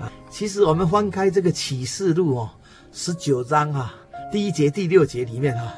[0.00, 0.10] 啊。
[0.30, 2.50] 其实我们翻开这个启示录哦，
[2.92, 3.94] 十九章啊，
[4.30, 5.74] 第一节、第六节里面啊，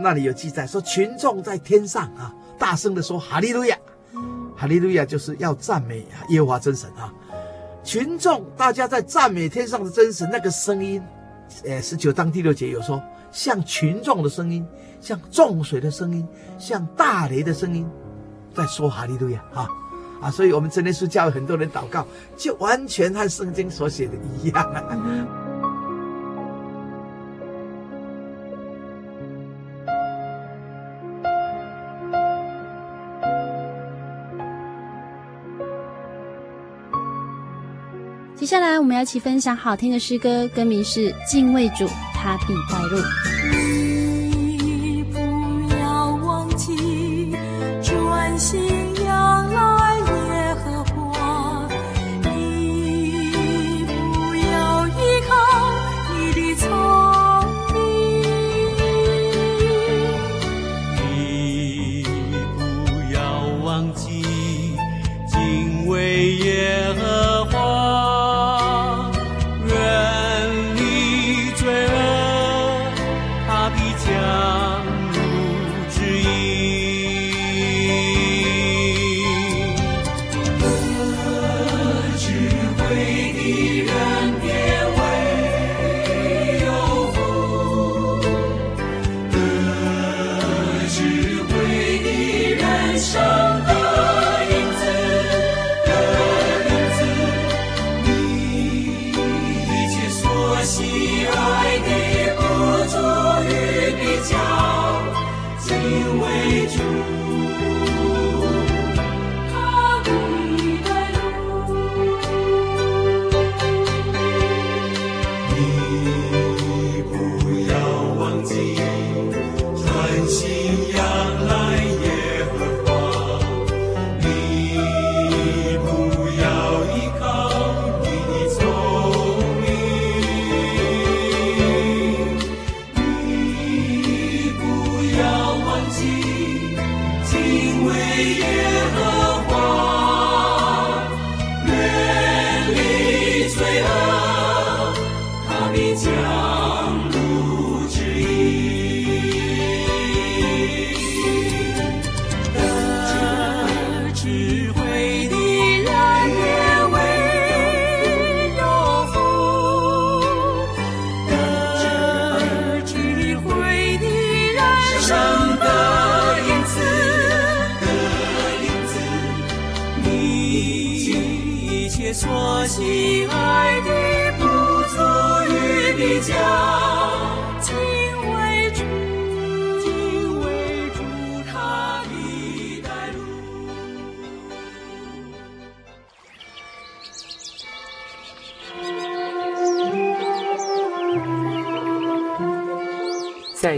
[0.00, 3.76] 那里有记载说，群众在天上啊，大声的说哈利路亚，
[4.56, 7.12] 哈利路亚就是要赞美耶和华真神啊。
[7.84, 11.02] 群众大家在赞美天上的真神，那个声音，
[11.64, 14.64] 呃，十九章第六节有说，像群众的声音，
[15.00, 16.24] 像众水的声音，
[16.56, 17.84] 像大雷的声音，
[18.54, 19.68] 在说哈利路亚啊
[20.20, 20.30] 啊！
[20.30, 24.72] 所以，我们真耶稣教很多人祷告，就完全和圣经所写的一样。
[38.36, 42.98] 接下来，我们要一起分享好听的诗歌，歌名是《敬畏主，他必带路》。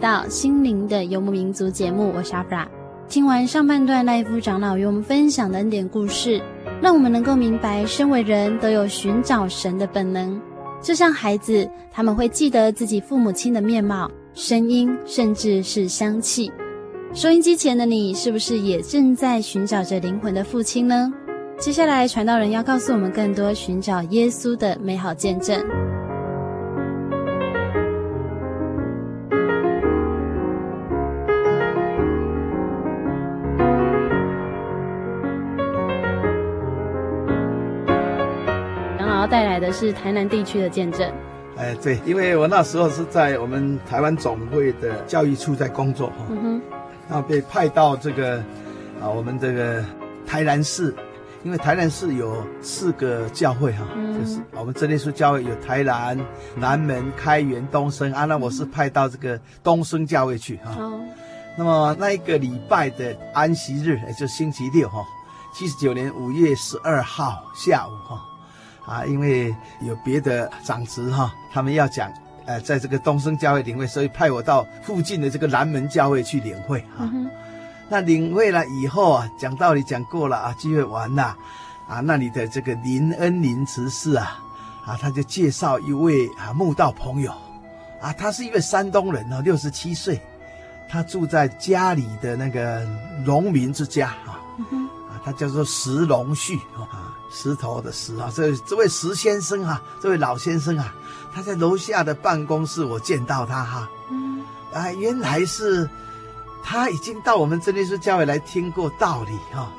[0.00, 2.68] 到《心灵的游牧民族》节目，我是阿弗拉。
[3.08, 6.40] 听完上半段赖夫长老与我们分享的恩典故事，
[6.80, 10.40] 让我们能够明白，身为人都有寻找神的本能。
[10.80, 16.52] 就像孩子，他们会记得自己父母亲的面貌、声音，甚至是香气。
[17.12, 21.12] 收音机前的你，是不是也正在寻找着灵魂的父亲呢？
[21.58, 25.60] 接下来，传道人要告诉我们更多寻找耶稣的美好见证。
[39.68, 41.12] 的是台南地区的见证。
[41.56, 46.62] 哎，对，因为我那时候是在我们台湾总会的教育处在工作哈，嗯哼，
[47.08, 48.38] 然后被派到这个
[49.00, 49.84] 啊，我们这个
[50.26, 50.94] 台南市，
[51.42, 56.18] 因为台南市有四个教会哈，嗯、就是我们真耶稣教会有台南、
[56.56, 60.76] 南门、开元、东升啊，那我是派到这个东升教会去哈。
[60.78, 60.98] 哦。
[61.58, 65.04] 那么那一个礼拜的安息日，也就是星期六哈，
[65.52, 68.24] 七十九年五月十二号下午哈。
[68.88, 72.10] 啊，因为有别的长子哈，他们要讲，
[72.46, 77.06] 呃，在这个东升教会领会，所以派我到附近的这个南门教会去领会哈。
[77.12, 77.30] 嗯、
[77.90, 81.36] 那领会了以后啊，讲道理讲过了啊，聚会完了，
[81.86, 84.40] 啊，那里的这个林恩林执事啊，
[84.86, 87.30] 啊，他就介绍一位啊慕道朋友，
[88.00, 90.18] 啊，他是一位山东人哦，六十七岁，
[90.88, 92.88] 他住在家里的那个
[93.22, 97.14] 农民之家啊，嗯、啊，他叫做石龙旭啊。
[97.30, 100.94] 石头的石啊，这这位石先生啊，这位老先生啊，
[101.34, 105.88] 他在楼下的办公室，我见到他哈，嗯，啊，原来是
[106.62, 109.70] 他已经到我们真耶稣教会来听过道理哈，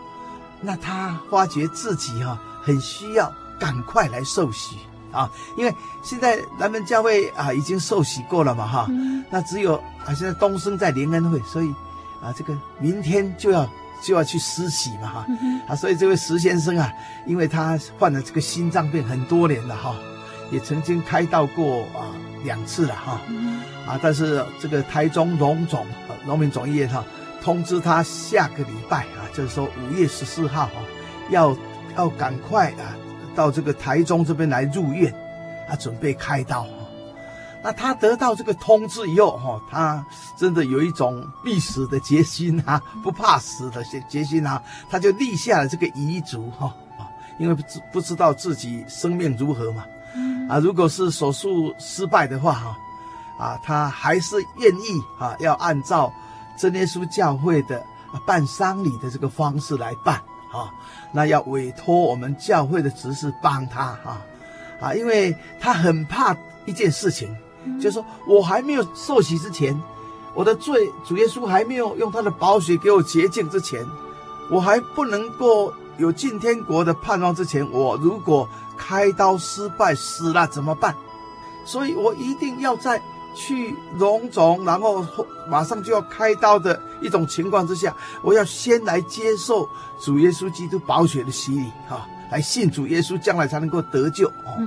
[0.62, 4.78] 那他发觉自己哈很需要赶快来受洗
[5.12, 8.88] 啊，因为现在咱们教会啊已经受洗过了嘛哈，
[9.32, 9.76] 那只有
[10.06, 11.74] 啊现在东升在联恩会，所以
[12.22, 13.68] 啊这个明天就要。
[14.02, 15.28] 就要去施洗嘛哈，
[15.68, 16.91] 啊，所以这位石先生啊，
[17.26, 19.95] 因为他患了这个心脏病很多年了哈，
[20.52, 23.22] 也曾经开刀过啊两次了哈，
[23.86, 25.86] 啊，但是这个台中荣总
[26.26, 27.04] 农民总医院哈
[27.41, 30.80] 通知他下个礼拜啊，就是说五月十四号啊，
[31.30, 31.58] 要
[31.97, 32.95] 要赶快啊
[33.36, 35.14] 到这个台中这边来入院，
[35.70, 36.66] 啊，准备开刀。
[37.62, 40.05] 那他得到这个通知以后，哈，他
[40.38, 47.03] 真的有一种必死的决心啊，不怕死的决决心啊，他就立下了这个遗嘱，哈，啊，
[47.38, 49.84] 因为不知不知道自己生命如何嘛，
[50.47, 52.78] 啊，如果是手术失败的话，哈，
[53.38, 56.14] 啊，他还是愿意啊，要按照
[56.57, 57.84] 真耶稣教会的
[58.26, 60.16] 办丧礼的这个方式来办，
[60.53, 60.72] 啊，
[61.12, 64.22] 那要委托我们教会的执事帮他，哈，
[64.80, 66.34] 啊，因为他很怕
[66.66, 67.36] 一件事情。
[67.80, 69.80] 就是说我还没有受洗之前，
[70.34, 73.86] 我的罪主耶稣还没有用他的宝血给我洁净之前，
[74.49, 78.47] 我还不能够有进天国的盼望之前，我如果
[78.78, 80.95] 开刀失败死了怎么办？
[81.66, 83.01] 所以我一定要在
[83.36, 85.05] 去荣总，然后
[85.47, 94.57] 马上就要开刀的一种情况之下，我要先来接受主耶稣基督宝血的洗礼，哈，来信主耶稣，将来才能够得救哦，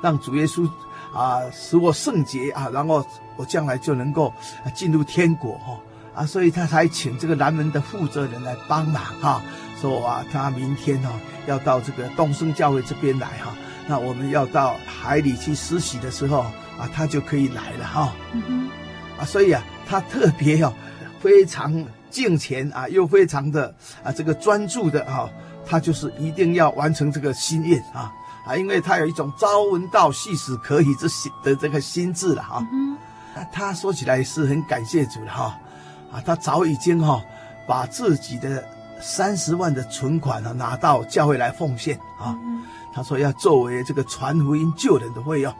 [0.00, 0.68] 让主耶稣。
[1.12, 3.04] 啊，使我圣洁啊，然后
[3.36, 4.32] 我将来就能够
[4.74, 5.78] 进入天国哈
[6.14, 9.42] 啊，所以他才请这个南门的负责人来帮忙哈，
[9.80, 11.10] 说啊，他明天哈
[11.46, 13.54] 要到这个东升教会这边来哈，
[13.86, 16.40] 那我们要到海里去实习的时候
[16.78, 18.12] 啊，他就可以来了哈，
[19.18, 20.72] 啊，所以啊，他特别要
[21.20, 25.30] 非常敬虔啊，又非常的啊这个专注的哈，
[25.64, 28.12] 他就是一定要完成这个心愿啊。
[28.48, 32.66] 啊，因为他有一种朝闻道夕死可以之心的这个心智了哈。
[32.72, 32.96] 嗯、
[33.34, 35.54] 哼他说起来是很感谢主的哈。
[36.10, 37.22] 啊，他早已经哈
[37.66, 38.66] 把自己的
[39.02, 42.34] 三十万的存款呢拿到教会来奉献啊。
[42.42, 42.62] 嗯、
[42.94, 45.52] 他说要作为这个传福音救人的费用。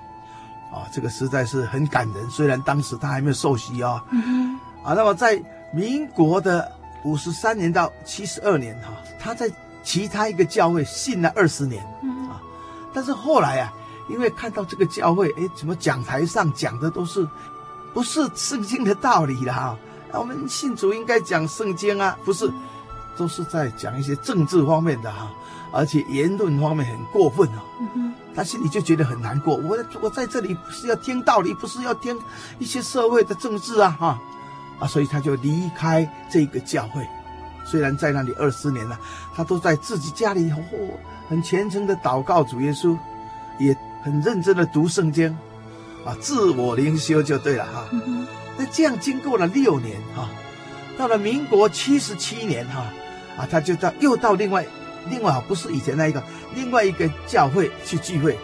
[0.72, 2.30] 啊，这个实在是很感人。
[2.30, 4.02] 虽然当时他还没有受洗啊。
[4.12, 5.38] 嗯、啊，那么在
[5.72, 6.72] 民国的
[7.04, 9.50] 五十三年到七十二年哈，他在
[9.82, 11.86] 其他一个教会信了二十年。
[12.98, 13.72] 嗯但是后来啊，
[14.08, 17.24] 因为看到这个教会，哎，怎么讲台上讲的都是
[17.94, 19.78] 不是圣经的道理了哈？
[20.12, 22.52] 那我们信主应该讲圣经啊，不是，
[23.16, 25.30] 都是在讲一些政治方面的哈，
[25.70, 27.62] 而且言论方面很过分哦。
[27.94, 29.54] 嗯，他心里就觉得很难过。
[29.54, 32.18] 我我在这里不是要听道理，不是要听
[32.58, 34.18] 一些社会的政治啊哈
[34.80, 37.06] 啊，所以他就离开这个教会。
[37.64, 38.98] 虽然在那里二十年了，
[39.36, 40.50] 他都在自己家里
[41.28, 42.96] 很虔诚的祷告主耶稣，
[43.58, 45.36] 也很认真的读圣经，
[46.04, 47.84] 啊自我灵修就对了哈。
[48.56, 50.28] 那这样经过了六年哈，
[50.96, 52.86] 到了民国七十七年哈，
[53.36, 54.66] 啊他就到又到另外
[55.08, 56.22] 另外啊不是以前那一个
[56.54, 58.36] 另外一个教会去聚会，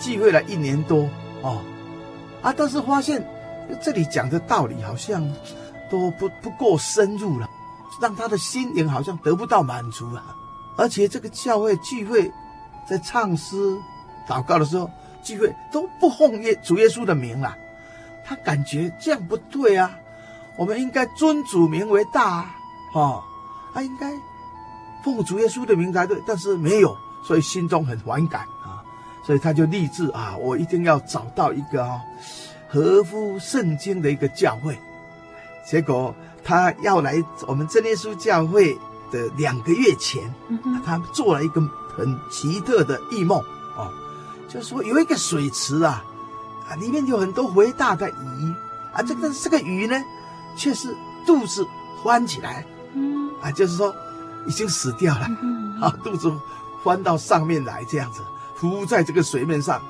[0.00, 1.08] 聚会了一年多
[1.42, 1.62] 哦，
[2.42, 3.26] 啊但是发现
[3.82, 5.26] 这里讲的道理好像
[5.90, 7.48] 都不不够深入了，
[8.00, 10.36] 让他的心灵好像得不到满足啊，
[10.76, 12.30] 而且这个教会聚会
[12.88, 13.56] 在唱诗
[14.28, 14.90] 祷告的时候
[15.22, 17.56] 聚会都不奉耶主耶稣的名了。
[18.24, 19.90] 他感觉这样不对啊，
[20.56, 22.54] 我们应该尊主名为大啊，
[22.92, 23.22] 哦，
[23.72, 24.12] 他应该
[25.04, 28.82] 奉主耶稣的名才对，但是没有，所以心中很反感啊，
[29.24, 32.00] 所以他就立志啊，我一定要找到一个啊
[32.68, 34.76] 合乎圣经的一个教会。
[35.64, 36.12] 结果
[36.44, 37.14] 他要来
[37.46, 38.76] 我们真耶稣教会
[39.10, 40.34] 的两个月前，
[40.84, 41.60] 他做了一个
[41.96, 43.38] 很奇特的异梦
[43.76, 43.90] 啊，
[44.48, 46.04] 就是说有一个水池啊。
[46.68, 48.52] 啊，里面有很多肥大的鱼
[48.92, 50.02] 啊，这个这个鱼呢，
[50.56, 51.64] 却是肚子
[52.02, 53.94] 翻起来，嗯，啊，就是说
[54.46, 55.28] 已经死掉了，
[55.80, 56.28] 啊，肚子
[56.82, 58.20] 翻到上面来这样子，
[58.56, 59.80] 浮在这个水面上，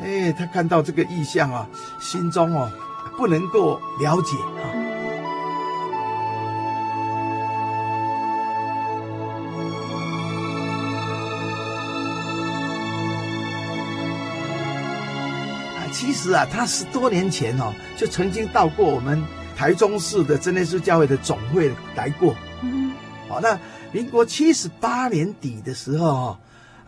[0.00, 1.66] 哎，他看到这个意象啊，
[1.98, 2.70] 心中哦
[3.16, 4.70] 不能够了解啊。
[16.24, 19.22] 其实啊，他十多年前哦，就曾经到过我们
[19.54, 22.34] 台中市的真耶稣教会的总会来过。
[22.62, 22.94] 嗯，
[23.28, 23.58] 好，那
[23.92, 26.38] 民国七十八年底的时候哦，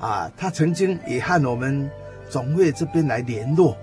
[0.00, 1.90] 啊，他曾经也和我们
[2.30, 3.76] 总会这边来联络，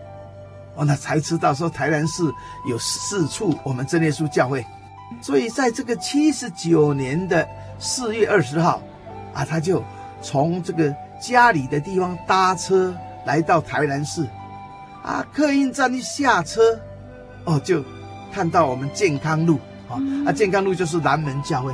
[0.74, 2.24] 哦，那才知道说台南市
[2.68, 4.66] 有四处我们真耶稣教会，
[5.22, 7.48] 所以在这个七十九年的
[7.78, 8.82] 四月二十号，
[9.36, 9.84] 啊，他就
[10.20, 10.92] 从这个
[11.22, 12.92] 家里的地方搭车
[13.24, 14.28] 来到台南市。
[15.04, 16.80] 啊，客运站一下车，
[17.44, 17.84] 哦，就
[18.34, 21.72] 看到我们健康路啊，啊，健康路就是南门教会，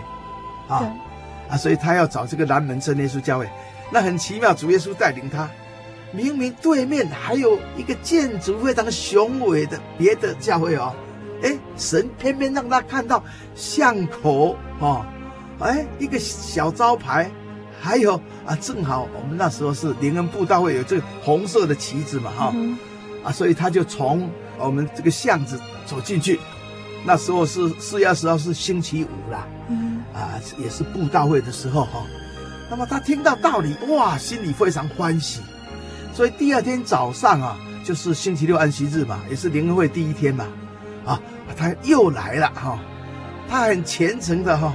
[0.67, 0.87] 啊，对。
[1.49, 3.49] 啊，所以他要找这个南门真耶稣教会，
[3.91, 5.49] 那很奇妙，主耶稣带领他，
[6.11, 10.93] 明明对面还有一个建筑非常雄伟的别的教会哦，
[11.41, 13.23] 哎，神偏偏让他看到
[13.55, 15.03] 巷口哦，
[15.59, 17.31] 哎，一个小招牌，
[17.81, 18.13] 还有
[18.45, 22.77] 啊，正好我们那时候是灵恩布道会有这个红色的旗子嘛，哈、嗯。
[23.29, 24.27] 啊，所以他就从
[24.57, 26.39] 我们这个巷子走进去，
[27.05, 32.03] 那时候是四月二十号是星期五啦，嗯，啊，也是布道会的时候哈。
[32.71, 35.41] 那么他听到道理，哇，心里非常欢喜。
[36.11, 40.47] 所以第二天早上啊，就是星期六安息日嘛，也是灵恩会第一天嘛，
[41.05, 41.21] 啊，
[41.55, 42.79] 他又来了哈，
[43.47, 44.73] 他很虔诚的哈，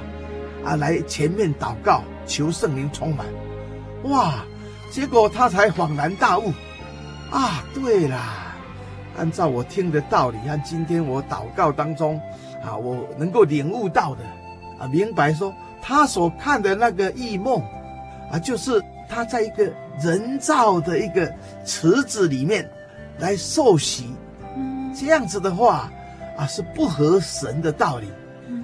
[0.64, 3.26] 啊，来前面祷告，求圣灵充满，
[4.04, 4.44] 哇，
[4.92, 6.52] 结果他才恍然大悟。
[7.30, 8.43] 啊，对啦，
[9.16, 12.20] 按照我听的道理，和今天我祷告当中，
[12.64, 14.24] 啊，我能够领悟到的，
[14.78, 17.62] 啊，明白说他所看的那个异梦，
[18.30, 21.32] 啊，就是他在一个人造的一个
[21.64, 22.68] 池子里面
[23.18, 24.14] 来受洗，
[24.94, 25.90] 这样子的话，
[26.36, 28.08] 啊，是不合神的道理，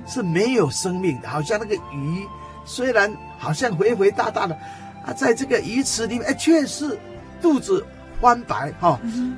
[0.06, 2.26] 是没有生命的，好像那个鱼
[2.64, 4.54] 虽然好像肥肥大大的，
[5.04, 6.98] 啊，在这个鱼池里面，哎，却是
[7.40, 7.84] 肚子。
[8.20, 9.34] 翻白哈，哦嗯、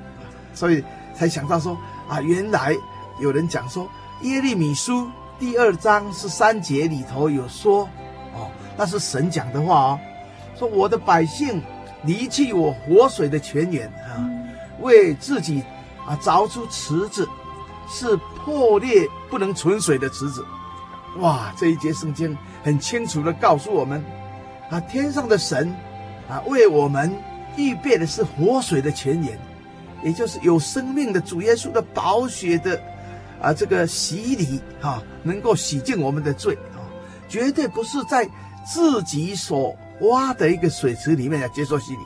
[0.55, 0.83] 所以
[1.23, 2.77] 才想到说啊，原来
[3.21, 3.89] 有人讲说
[4.23, 5.09] 耶利米书
[5.39, 7.89] 第二章是三节里头有说
[8.35, 10.01] 哦，那是神讲的话哦，
[10.59, 11.63] 说我的百姓
[12.03, 14.19] 离弃我活水的泉源啊，
[14.81, 15.63] 为自己
[16.05, 17.29] 啊凿出池子，
[17.89, 20.45] 是破裂不能存水的池子。
[21.19, 24.05] 哇，这一节圣经很清楚的告诉我们
[24.71, 25.73] 啊，天上的神
[26.29, 27.17] 啊为我们。
[27.55, 29.39] 预备的是活水的泉源，
[30.03, 32.81] 也就是有生命的主耶稣的宝血的
[33.41, 36.83] 啊，这个洗礼啊，能够洗净我们的罪啊，
[37.29, 38.29] 绝对不是在
[38.67, 42.03] 自己所挖的一个水池里面来接受洗礼。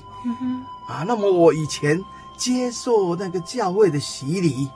[0.89, 1.99] 啊，那么我以前
[2.37, 4.69] 接受那个教会的洗礼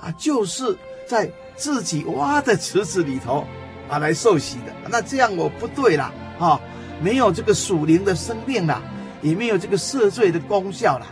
[0.00, 0.76] 啊，就是
[1.08, 3.46] 在自己挖的池子里头
[3.88, 4.74] 啊来受洗的。
[4.88, 6.60] 那这样我不对了啊，
[7.02, 8.82] 没有这个属灵的生命了。
[9.22, 11.06] 也没有这个赦罪的功效了，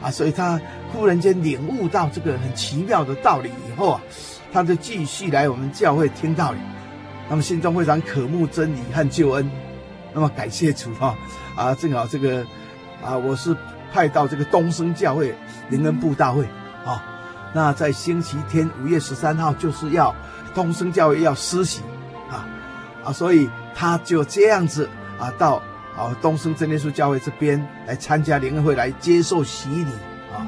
[0.00, 0.60] 啊，所以他
[0.92, 4.00] 忽然间领悟到这个很奇妙的道理以后啊，
[4.52, 6.58] 他就继续来我们教会听道理，
[7.28, 9.50] 那么心中非常渴慕真理和救恩，
[10.12, 11.16] 那么感谢主哈，
[11.56, 12.46] 啊，正好这个
[13.04, 13.56] 啊，我是
[13.92, 15.34] 派到这个东升教会
[15.68, 16.44] 灵恩布大会
[16.84, 17.02] 啊，
[17.52, 20.14] 那在星期天五月十三号就是要
[20.54, 21.82] 东升教会要施洗
[22.30, 22.46] 啊，
[23.04, 24.88] 啊，所以他就这样子
[25.18, 25.62] 啊到。
[25.98, 29.90] 啊，东升真耶稣教会这边来参加灵恩会，来接受洗礼
[30.32, 30.46] 啊，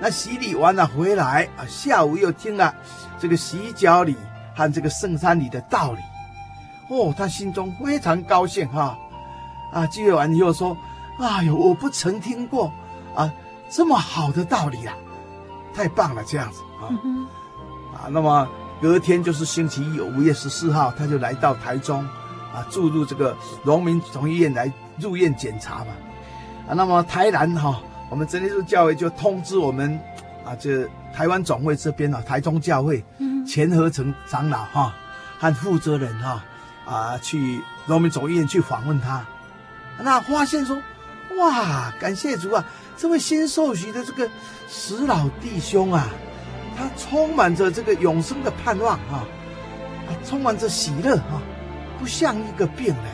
[0.00, 2.74] 那洗礼完了回来啊，下午又听了
[3.16, 4.16] 这个洗脚礼
[4.56, 6.00] 和这个圣餐礼的道理，
[6.88, 8.98] 哦，他心中非常高兴哈。
[9.72, 10.76] 啊，聚会完以后说
[11.20, 12.72] ：“哎呦，我不曾听过
[13.14, 13.30] 啊
[13.70, 14.96] 这么好的道理啊，
[15.74, 16.88] 太棒了，这样子啊。
[17.04, 17.26] 嗯”
[17.94, 18.48] 啊，那么
[18.80, 22.02] 隔天就是星期一，五月十四号，他就来到台中
[22.52, 25.86] 啊，注入这个农民总医院来入院检查嘛。
[26.68, 29.98] 啊，那么台南哈、啊，我们真耶稣教会就通知我们
[30.44, 33.04] 啊，这台湾总会这边啊，台中教会
[33.46, 34.94] 钱和成长老哈、啊、
[35.38, 36.44] 和负责人哈
[36.84, 39.24] 啊，啊去荣民总医院去访问他。
[40.00, 40.76] 那发现说，
[41.38, 42.64] 哇，感谢主啊！
[42.96, 44.28] 这位新受洗的这个
[44.68, 46.08] 死老弟兄啊，
[46.76, 49.24] 他充满着这个永生的盼望啊，
[50.06, 51.42] 啊，充满着喜乐啊，
[51.98, 53.04] 不像一个病人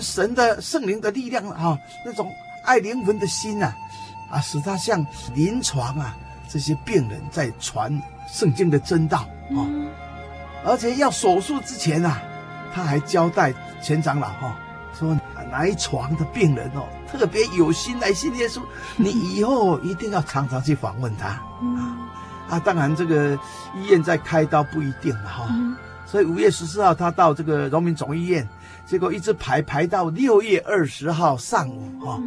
[0.00, 2.32] 神的圣灵的力量啊，那种
[2.64, 3.72] 爱灵魂的心呐，
[4.30, 6.16] 啊，使他像临床啊
[6.48, 9.18] 这些病人在传圣经的真道
[9.50, 9.60] 啊，
[10.64, 12.20] 而且要手术之前啊，
[12.74, 14.56] 他还交代前长老哈
[14.98, 15.18] 说。
[15.50, 18.60] 哪一床的病人哦，特别有心来信耶稣，
[18.98, 21.96] 你以后一定要常常去访问他啊
[22.50, 22.60] 啊！
[22.60, 23.34] 当然，这个
[23.74, 25.48] 医院在开刀不一定了哈，
[26.04, 28.46] 所以五月十四号他到这个荣民总医院，
[28.88, 32.18] 结果一直排排到六月二十号上午哈，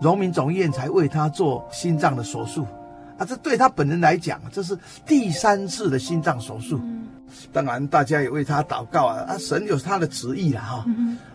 [0.00, 2.66] 荣民总医院才为他做心脏的手术
[3.16, 3.24] 啊！
[3.24, 4.76] 这对他本人来讲，这是
[5.06, 6.80] 第三次的心脏手术。
[7.52, 9.24] 当然，大家也为他祷告啊！
[9.28, 10.84] 啊，神有他的旨意了哈。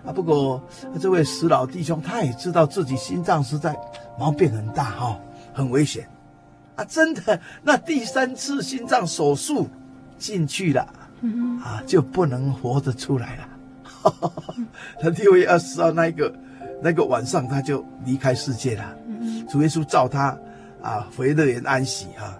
[0.05, 0.61] 啊，不过
[0.99, 3.73] 这位死老弟兄他也知道自己心脏实在
[4.19, 5.17] 毛病很大哈，
[5.53, 6.05] 很危险。
[6.75, 9.69] 啊，真的，那第三次心脏手术
[10.17, 10.81] 进去了，
[11.63, 13.47] 啊，就不能活着出来了。
[14.99, 16.33] 他六月二十号那一个
[16.81, 18.95] 那个晚上，他就离开世界了。
[19.07, 20.37] 嗯主耶稣召他
[20.81, 22.37] 啊回乐园安息哈。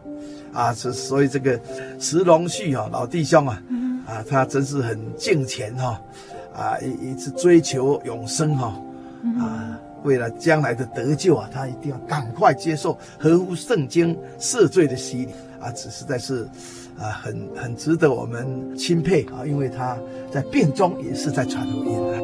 [0.54, 1.58] 啊，所所以这个
[1.98, 3.64] 石龙旭啊老弟兄啊，
[4.06, 6.02] 啊，他真是很敬虔哈，
[6.54, 8.78] 啊，一一直追求永生哈，
[9.40, 15.32] 啊，为了将来的得救啊，他一定要赶快接受合乎圣经赦罪的洗礼
[15.62, 16.46] 啊，只实在是
[17.02, 19.98] 啊，很很值得我们钦佩啊，因为他
[20.32, 22.20] 在病中也是在传福音啊。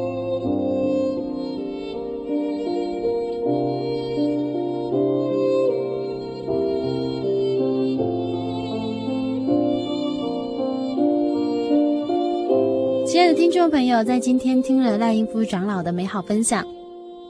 [13.36, 16.64] 听众朋友，在今天听了赖英夫长老的美好分享，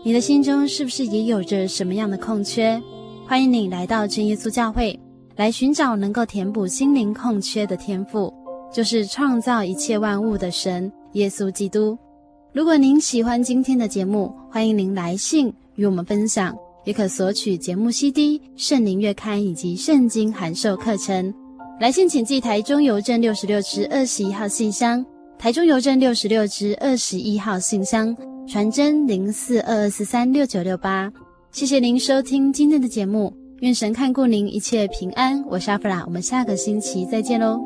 [0.05, 2.81] 你的心中是不是也有着什么样的空缺？
[3.27, 4.99] 欢迎你来到真耶稣教会，
[5.39, 8.35] 来寻找能够填补心灵空缺的天赋，
[8.73, 11.97] 就是创造一切万物的神耶稣基督。
[12.53, 21.33] 如果您喜欢今天的节目，欢迎您来信与我们分享，也可索取节目 CD、圣灵月刊以及圣经函授课程。
[21.79, 25.07] 来信请寄台中邮政六十六支二十一号信箱。
[25.39, 28.13] 台中邮政六十六支二十一号信箱，
[28.49, 31.09] 传真零四二二四三六九六八。
[31.53, 35.43] 谢谢您收听今天的节目，愿神看顾您一切平安。
[35.49, 37.61] 我是阿弗拉，我们下个星期再见喽。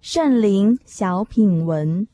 [0.00, 2.06] 圣灵小品文。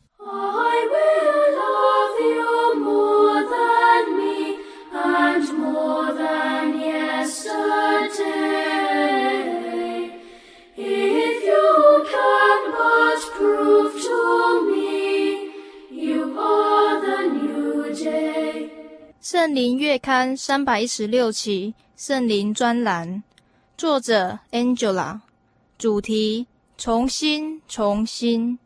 [19.56, 23.22] 灵月刊三百一十六期圣灵专栏，
[23.78, 25.20] 作者 Angela，
[25.78, 26.46] 主题。
[26.76, 28.58] 重新，重新。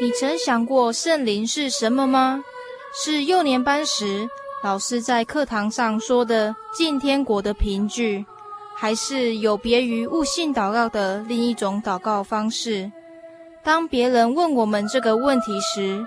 [0.00, 2.42] 你曾想过圣灵是什么吗？
[2.94, 4.26] 是幼年班时
[4.64, 8.24] 老师在课堂上说的进天国的凭据，
[8.74, 12.90] 还是有别于悟性祷告的另一种祷告方式？
[13.62, 16.06] 当别人问我们这个问题时，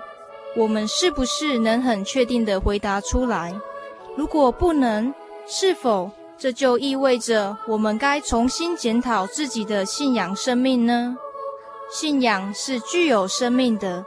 [0.56, 3.54] 我们是不是能很确定地回答出来？
[4.16, 5.14] 如果不能，
[5.46, 6.10] 是否？
[6.36, 11.14] 这就意味着我们该重新检讨自己的信仰生命呢？
[11.90, 14.04] 信仰是具有生命的，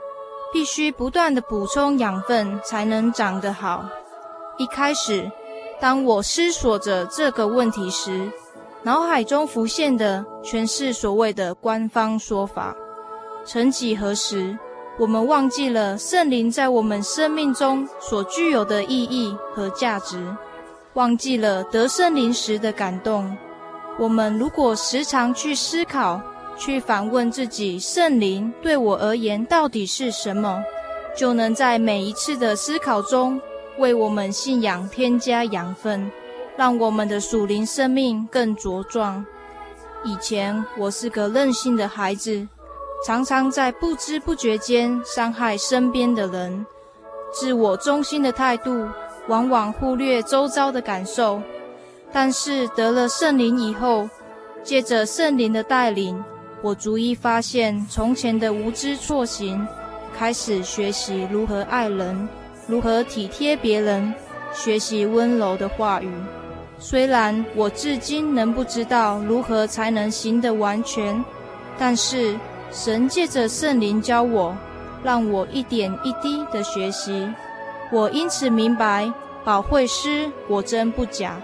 [0.52, 3.84] 必须不断地补充养分才能长得好。
[4.58, 5.30] 一开始，
[5.80, 8.28] 当我思索着这个问题时，
[8.82, 12.74] 脑海中浮现的全是所谓的官方说法。
[13.44, 14.58] 曾几何时，
[14.96, 20.24] 我们忘记了圣灵在我们生命中所具有的意义和价值，
[20.92, 23.36] 忘记了得圣灵时的感动。
[23.98, 26.20] 我们如果时常去思考，
[26.56, 30.62] 去反问自己，圣灵对我而言到底是什么，
[31.16, 33.40] 就能在每一次的思考中，
[33.78, 36.08] 为我们信仰添加养分，
[36.56, 39.26] 让我们的属灵生命更茁壮。
[40.04, 42.46] 以前我是个任性的孩子。
[43.04, 46.64] 常常在不知不觉间伤害身边的人，
[47.34, 48.88] 自我中心的态度，
[49.28, 51.42] 往往忽略周遭的感受。
[52.10, 54.08] 但是得了圣灵以后，
[54.62, 56.24] 借着圣灵的带领，
[56.62, 59.68] 我逐一发现从前的无知错行，
[60.16, 62.26] 开始学习如何爱人，
[62.66, 64.14] 如何体贴别人，
[64.54, 66.10] 学习温柔的话语。
[66.78, 71.22] 虽然我至今仍不知道如何才能行得完全，
[71.76, 72.34] 但是。
[72.74, 74.54] 神借着圣灵教我，
[75.04, 77.32] 让我一点一滴的学习。
[77.92, 79.10] 我因此明白，
[79.44, 81.40] 保惠师果真不假，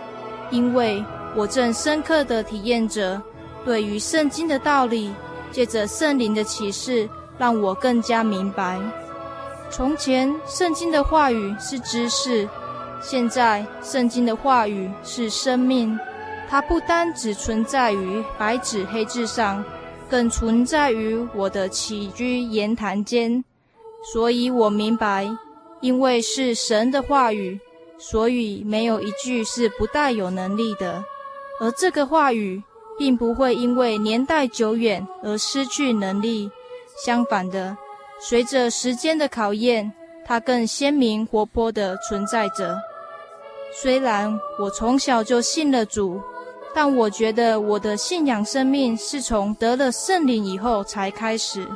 [0.50, 1.02] 因为
[1.36, 3.22] 我正深刻的体验着，
[3.64, 5.14] 对于圣经的道理，
[5.52, 7.08] 借着圣灵的启示，
[7.38, 8.76] 让我更加明白。
[9.70, 12.48] 从前圣经的话语是知识，
[13.00, 15.96] 现在圣经的话语是生命。
[16.48, 19.64] 它不单只存在于白纸黑字上。
[20.10, 23.44] 更存在于我的起居言谈间，
[24.12, 25.30] 所以我明白，
[25.80, 27.60] 因为是神的话语，
[27.96, 31.04] 所以没有一句是不带有能力的。
[31.60, 32.60] 而这个话语
[32.98, 36.50] 并不会因为年代久远而失去能力，
[37.04, 37.76] 相反的，
[38.18, 39.92] 随着时间的考验，
[40.24, 42.76] 它更鲜明活泼地存在着。
[43.72, 46.20] 虽然我从小就信了主。
[46.74, 51.66] 但我觉得我的信仰生命是从得了圣灵以后才开始，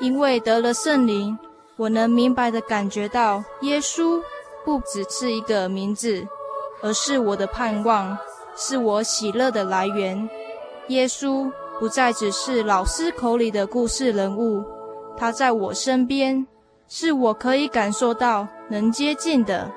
[0.00, 1.36] 因为得了圣灵，
[1.76, 4.20] 我能明白地感觉到耶稣
[4.64, 6.26] 不只是一个名字，
[6.82, 8.16] 而是我的盼望，
[8.56, 10.28] 是我喜乐的来源。
[10.88, 14.62] 耶稣不再只是老师口里的故事人物，
[15.16, 16.46] 他在我身边，
[16.88, 19.70] 是我可以感受到、能接近的。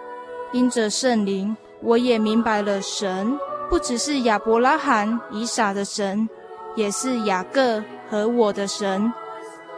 [0.51, 3.39] 因着圣灵，我也明白了神。
[3.70, 6.28] 不只是亚伯拉罕、以撒的神，
[6.76, 9.11] 也是雅各和我的神。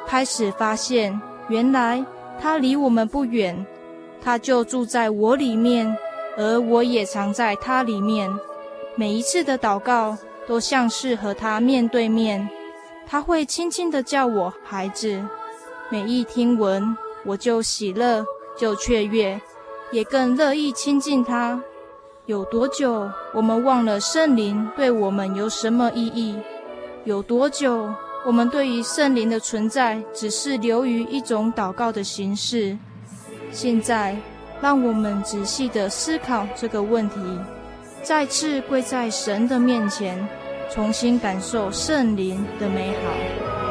[0.07, 1.19] 开始发现，
[1.49, 2.03] 原来
[2.39, 3.65] 他离我们不远，
[4.21, 5.93] 他就住在我里面，
[6.37, 8.31] 而我也藏在他里面。
[8.95, 10.17] 每一次的祷告，
[10.47, 12.47] 都像是和他面对面，
[13.05, 15.21] 他会轻轻地叫我孩子。
[15.89, 18.25] 每一听闻，我就喜乐，
[18.57, 19.39] 就雀跃，
[19.91, 21.61] 也更乐意亲近他。
[22.31, 26.33] 有多久，我们忘了圣灵对我们有什么意义？
[27.03, 27.93] 有多久，
[28.25, 32.77] 我们对于圣灵的存在只是流于一种祷告的形式？
[33.51, 34.15] 现在，
[34.61, 37.19] 让我们仔细地思考这个问题，
[38.01, 40.25] 再次跪在神的面前，
[40.69, 43.70] 重新感受圣灵的美好。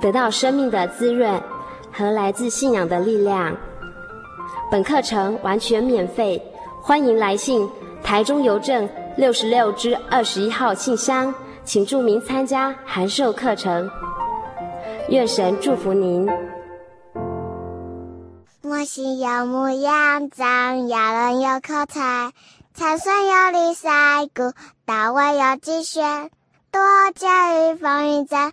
[0.00, 1.40] 得到生命的滋润
[1.92, 3.56] 和来自信仰的力量。
[4.70, 6.42] 本课程完全免费，
[6.80, 7.68] 欢迎来信
[8.02, 11.34] 台中邮政六十六支二十一号信箱，
[11.64, 13.90] 请注明参加函授课程。
[15.08, 16.28] 愿神祝福您。
[18.62, 22.30] 我心有牧羊长，亚伦有口才，
[22.72, 23.90] 参孙有礼赛
[24.32, 24.52] 鼓，
[24.84, 26.30] 大卫有击弦，
[26.70, 26.80] 多
[27.16, 28.52] 加与风云战。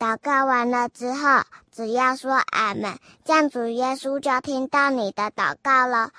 [0.00, 6.10] 祷告完了之后，只要说阿门，这样主耶稣就听到你的祷告了。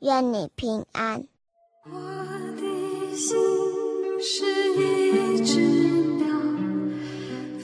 [0.00, 1.24] 愿你平安。
[1.84, 1.90] 我
[2.56, 3.36] 的心
[4.22, 6.26] 是一只鸟，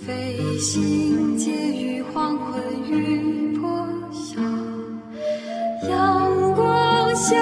[0.06, 4.42] 飞行介于黄昏与破晓，
[5.88, 7.34] 阳光下。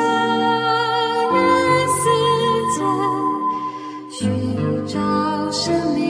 [4.13, 4.99] 寻找
[5.51, 6.10] 生命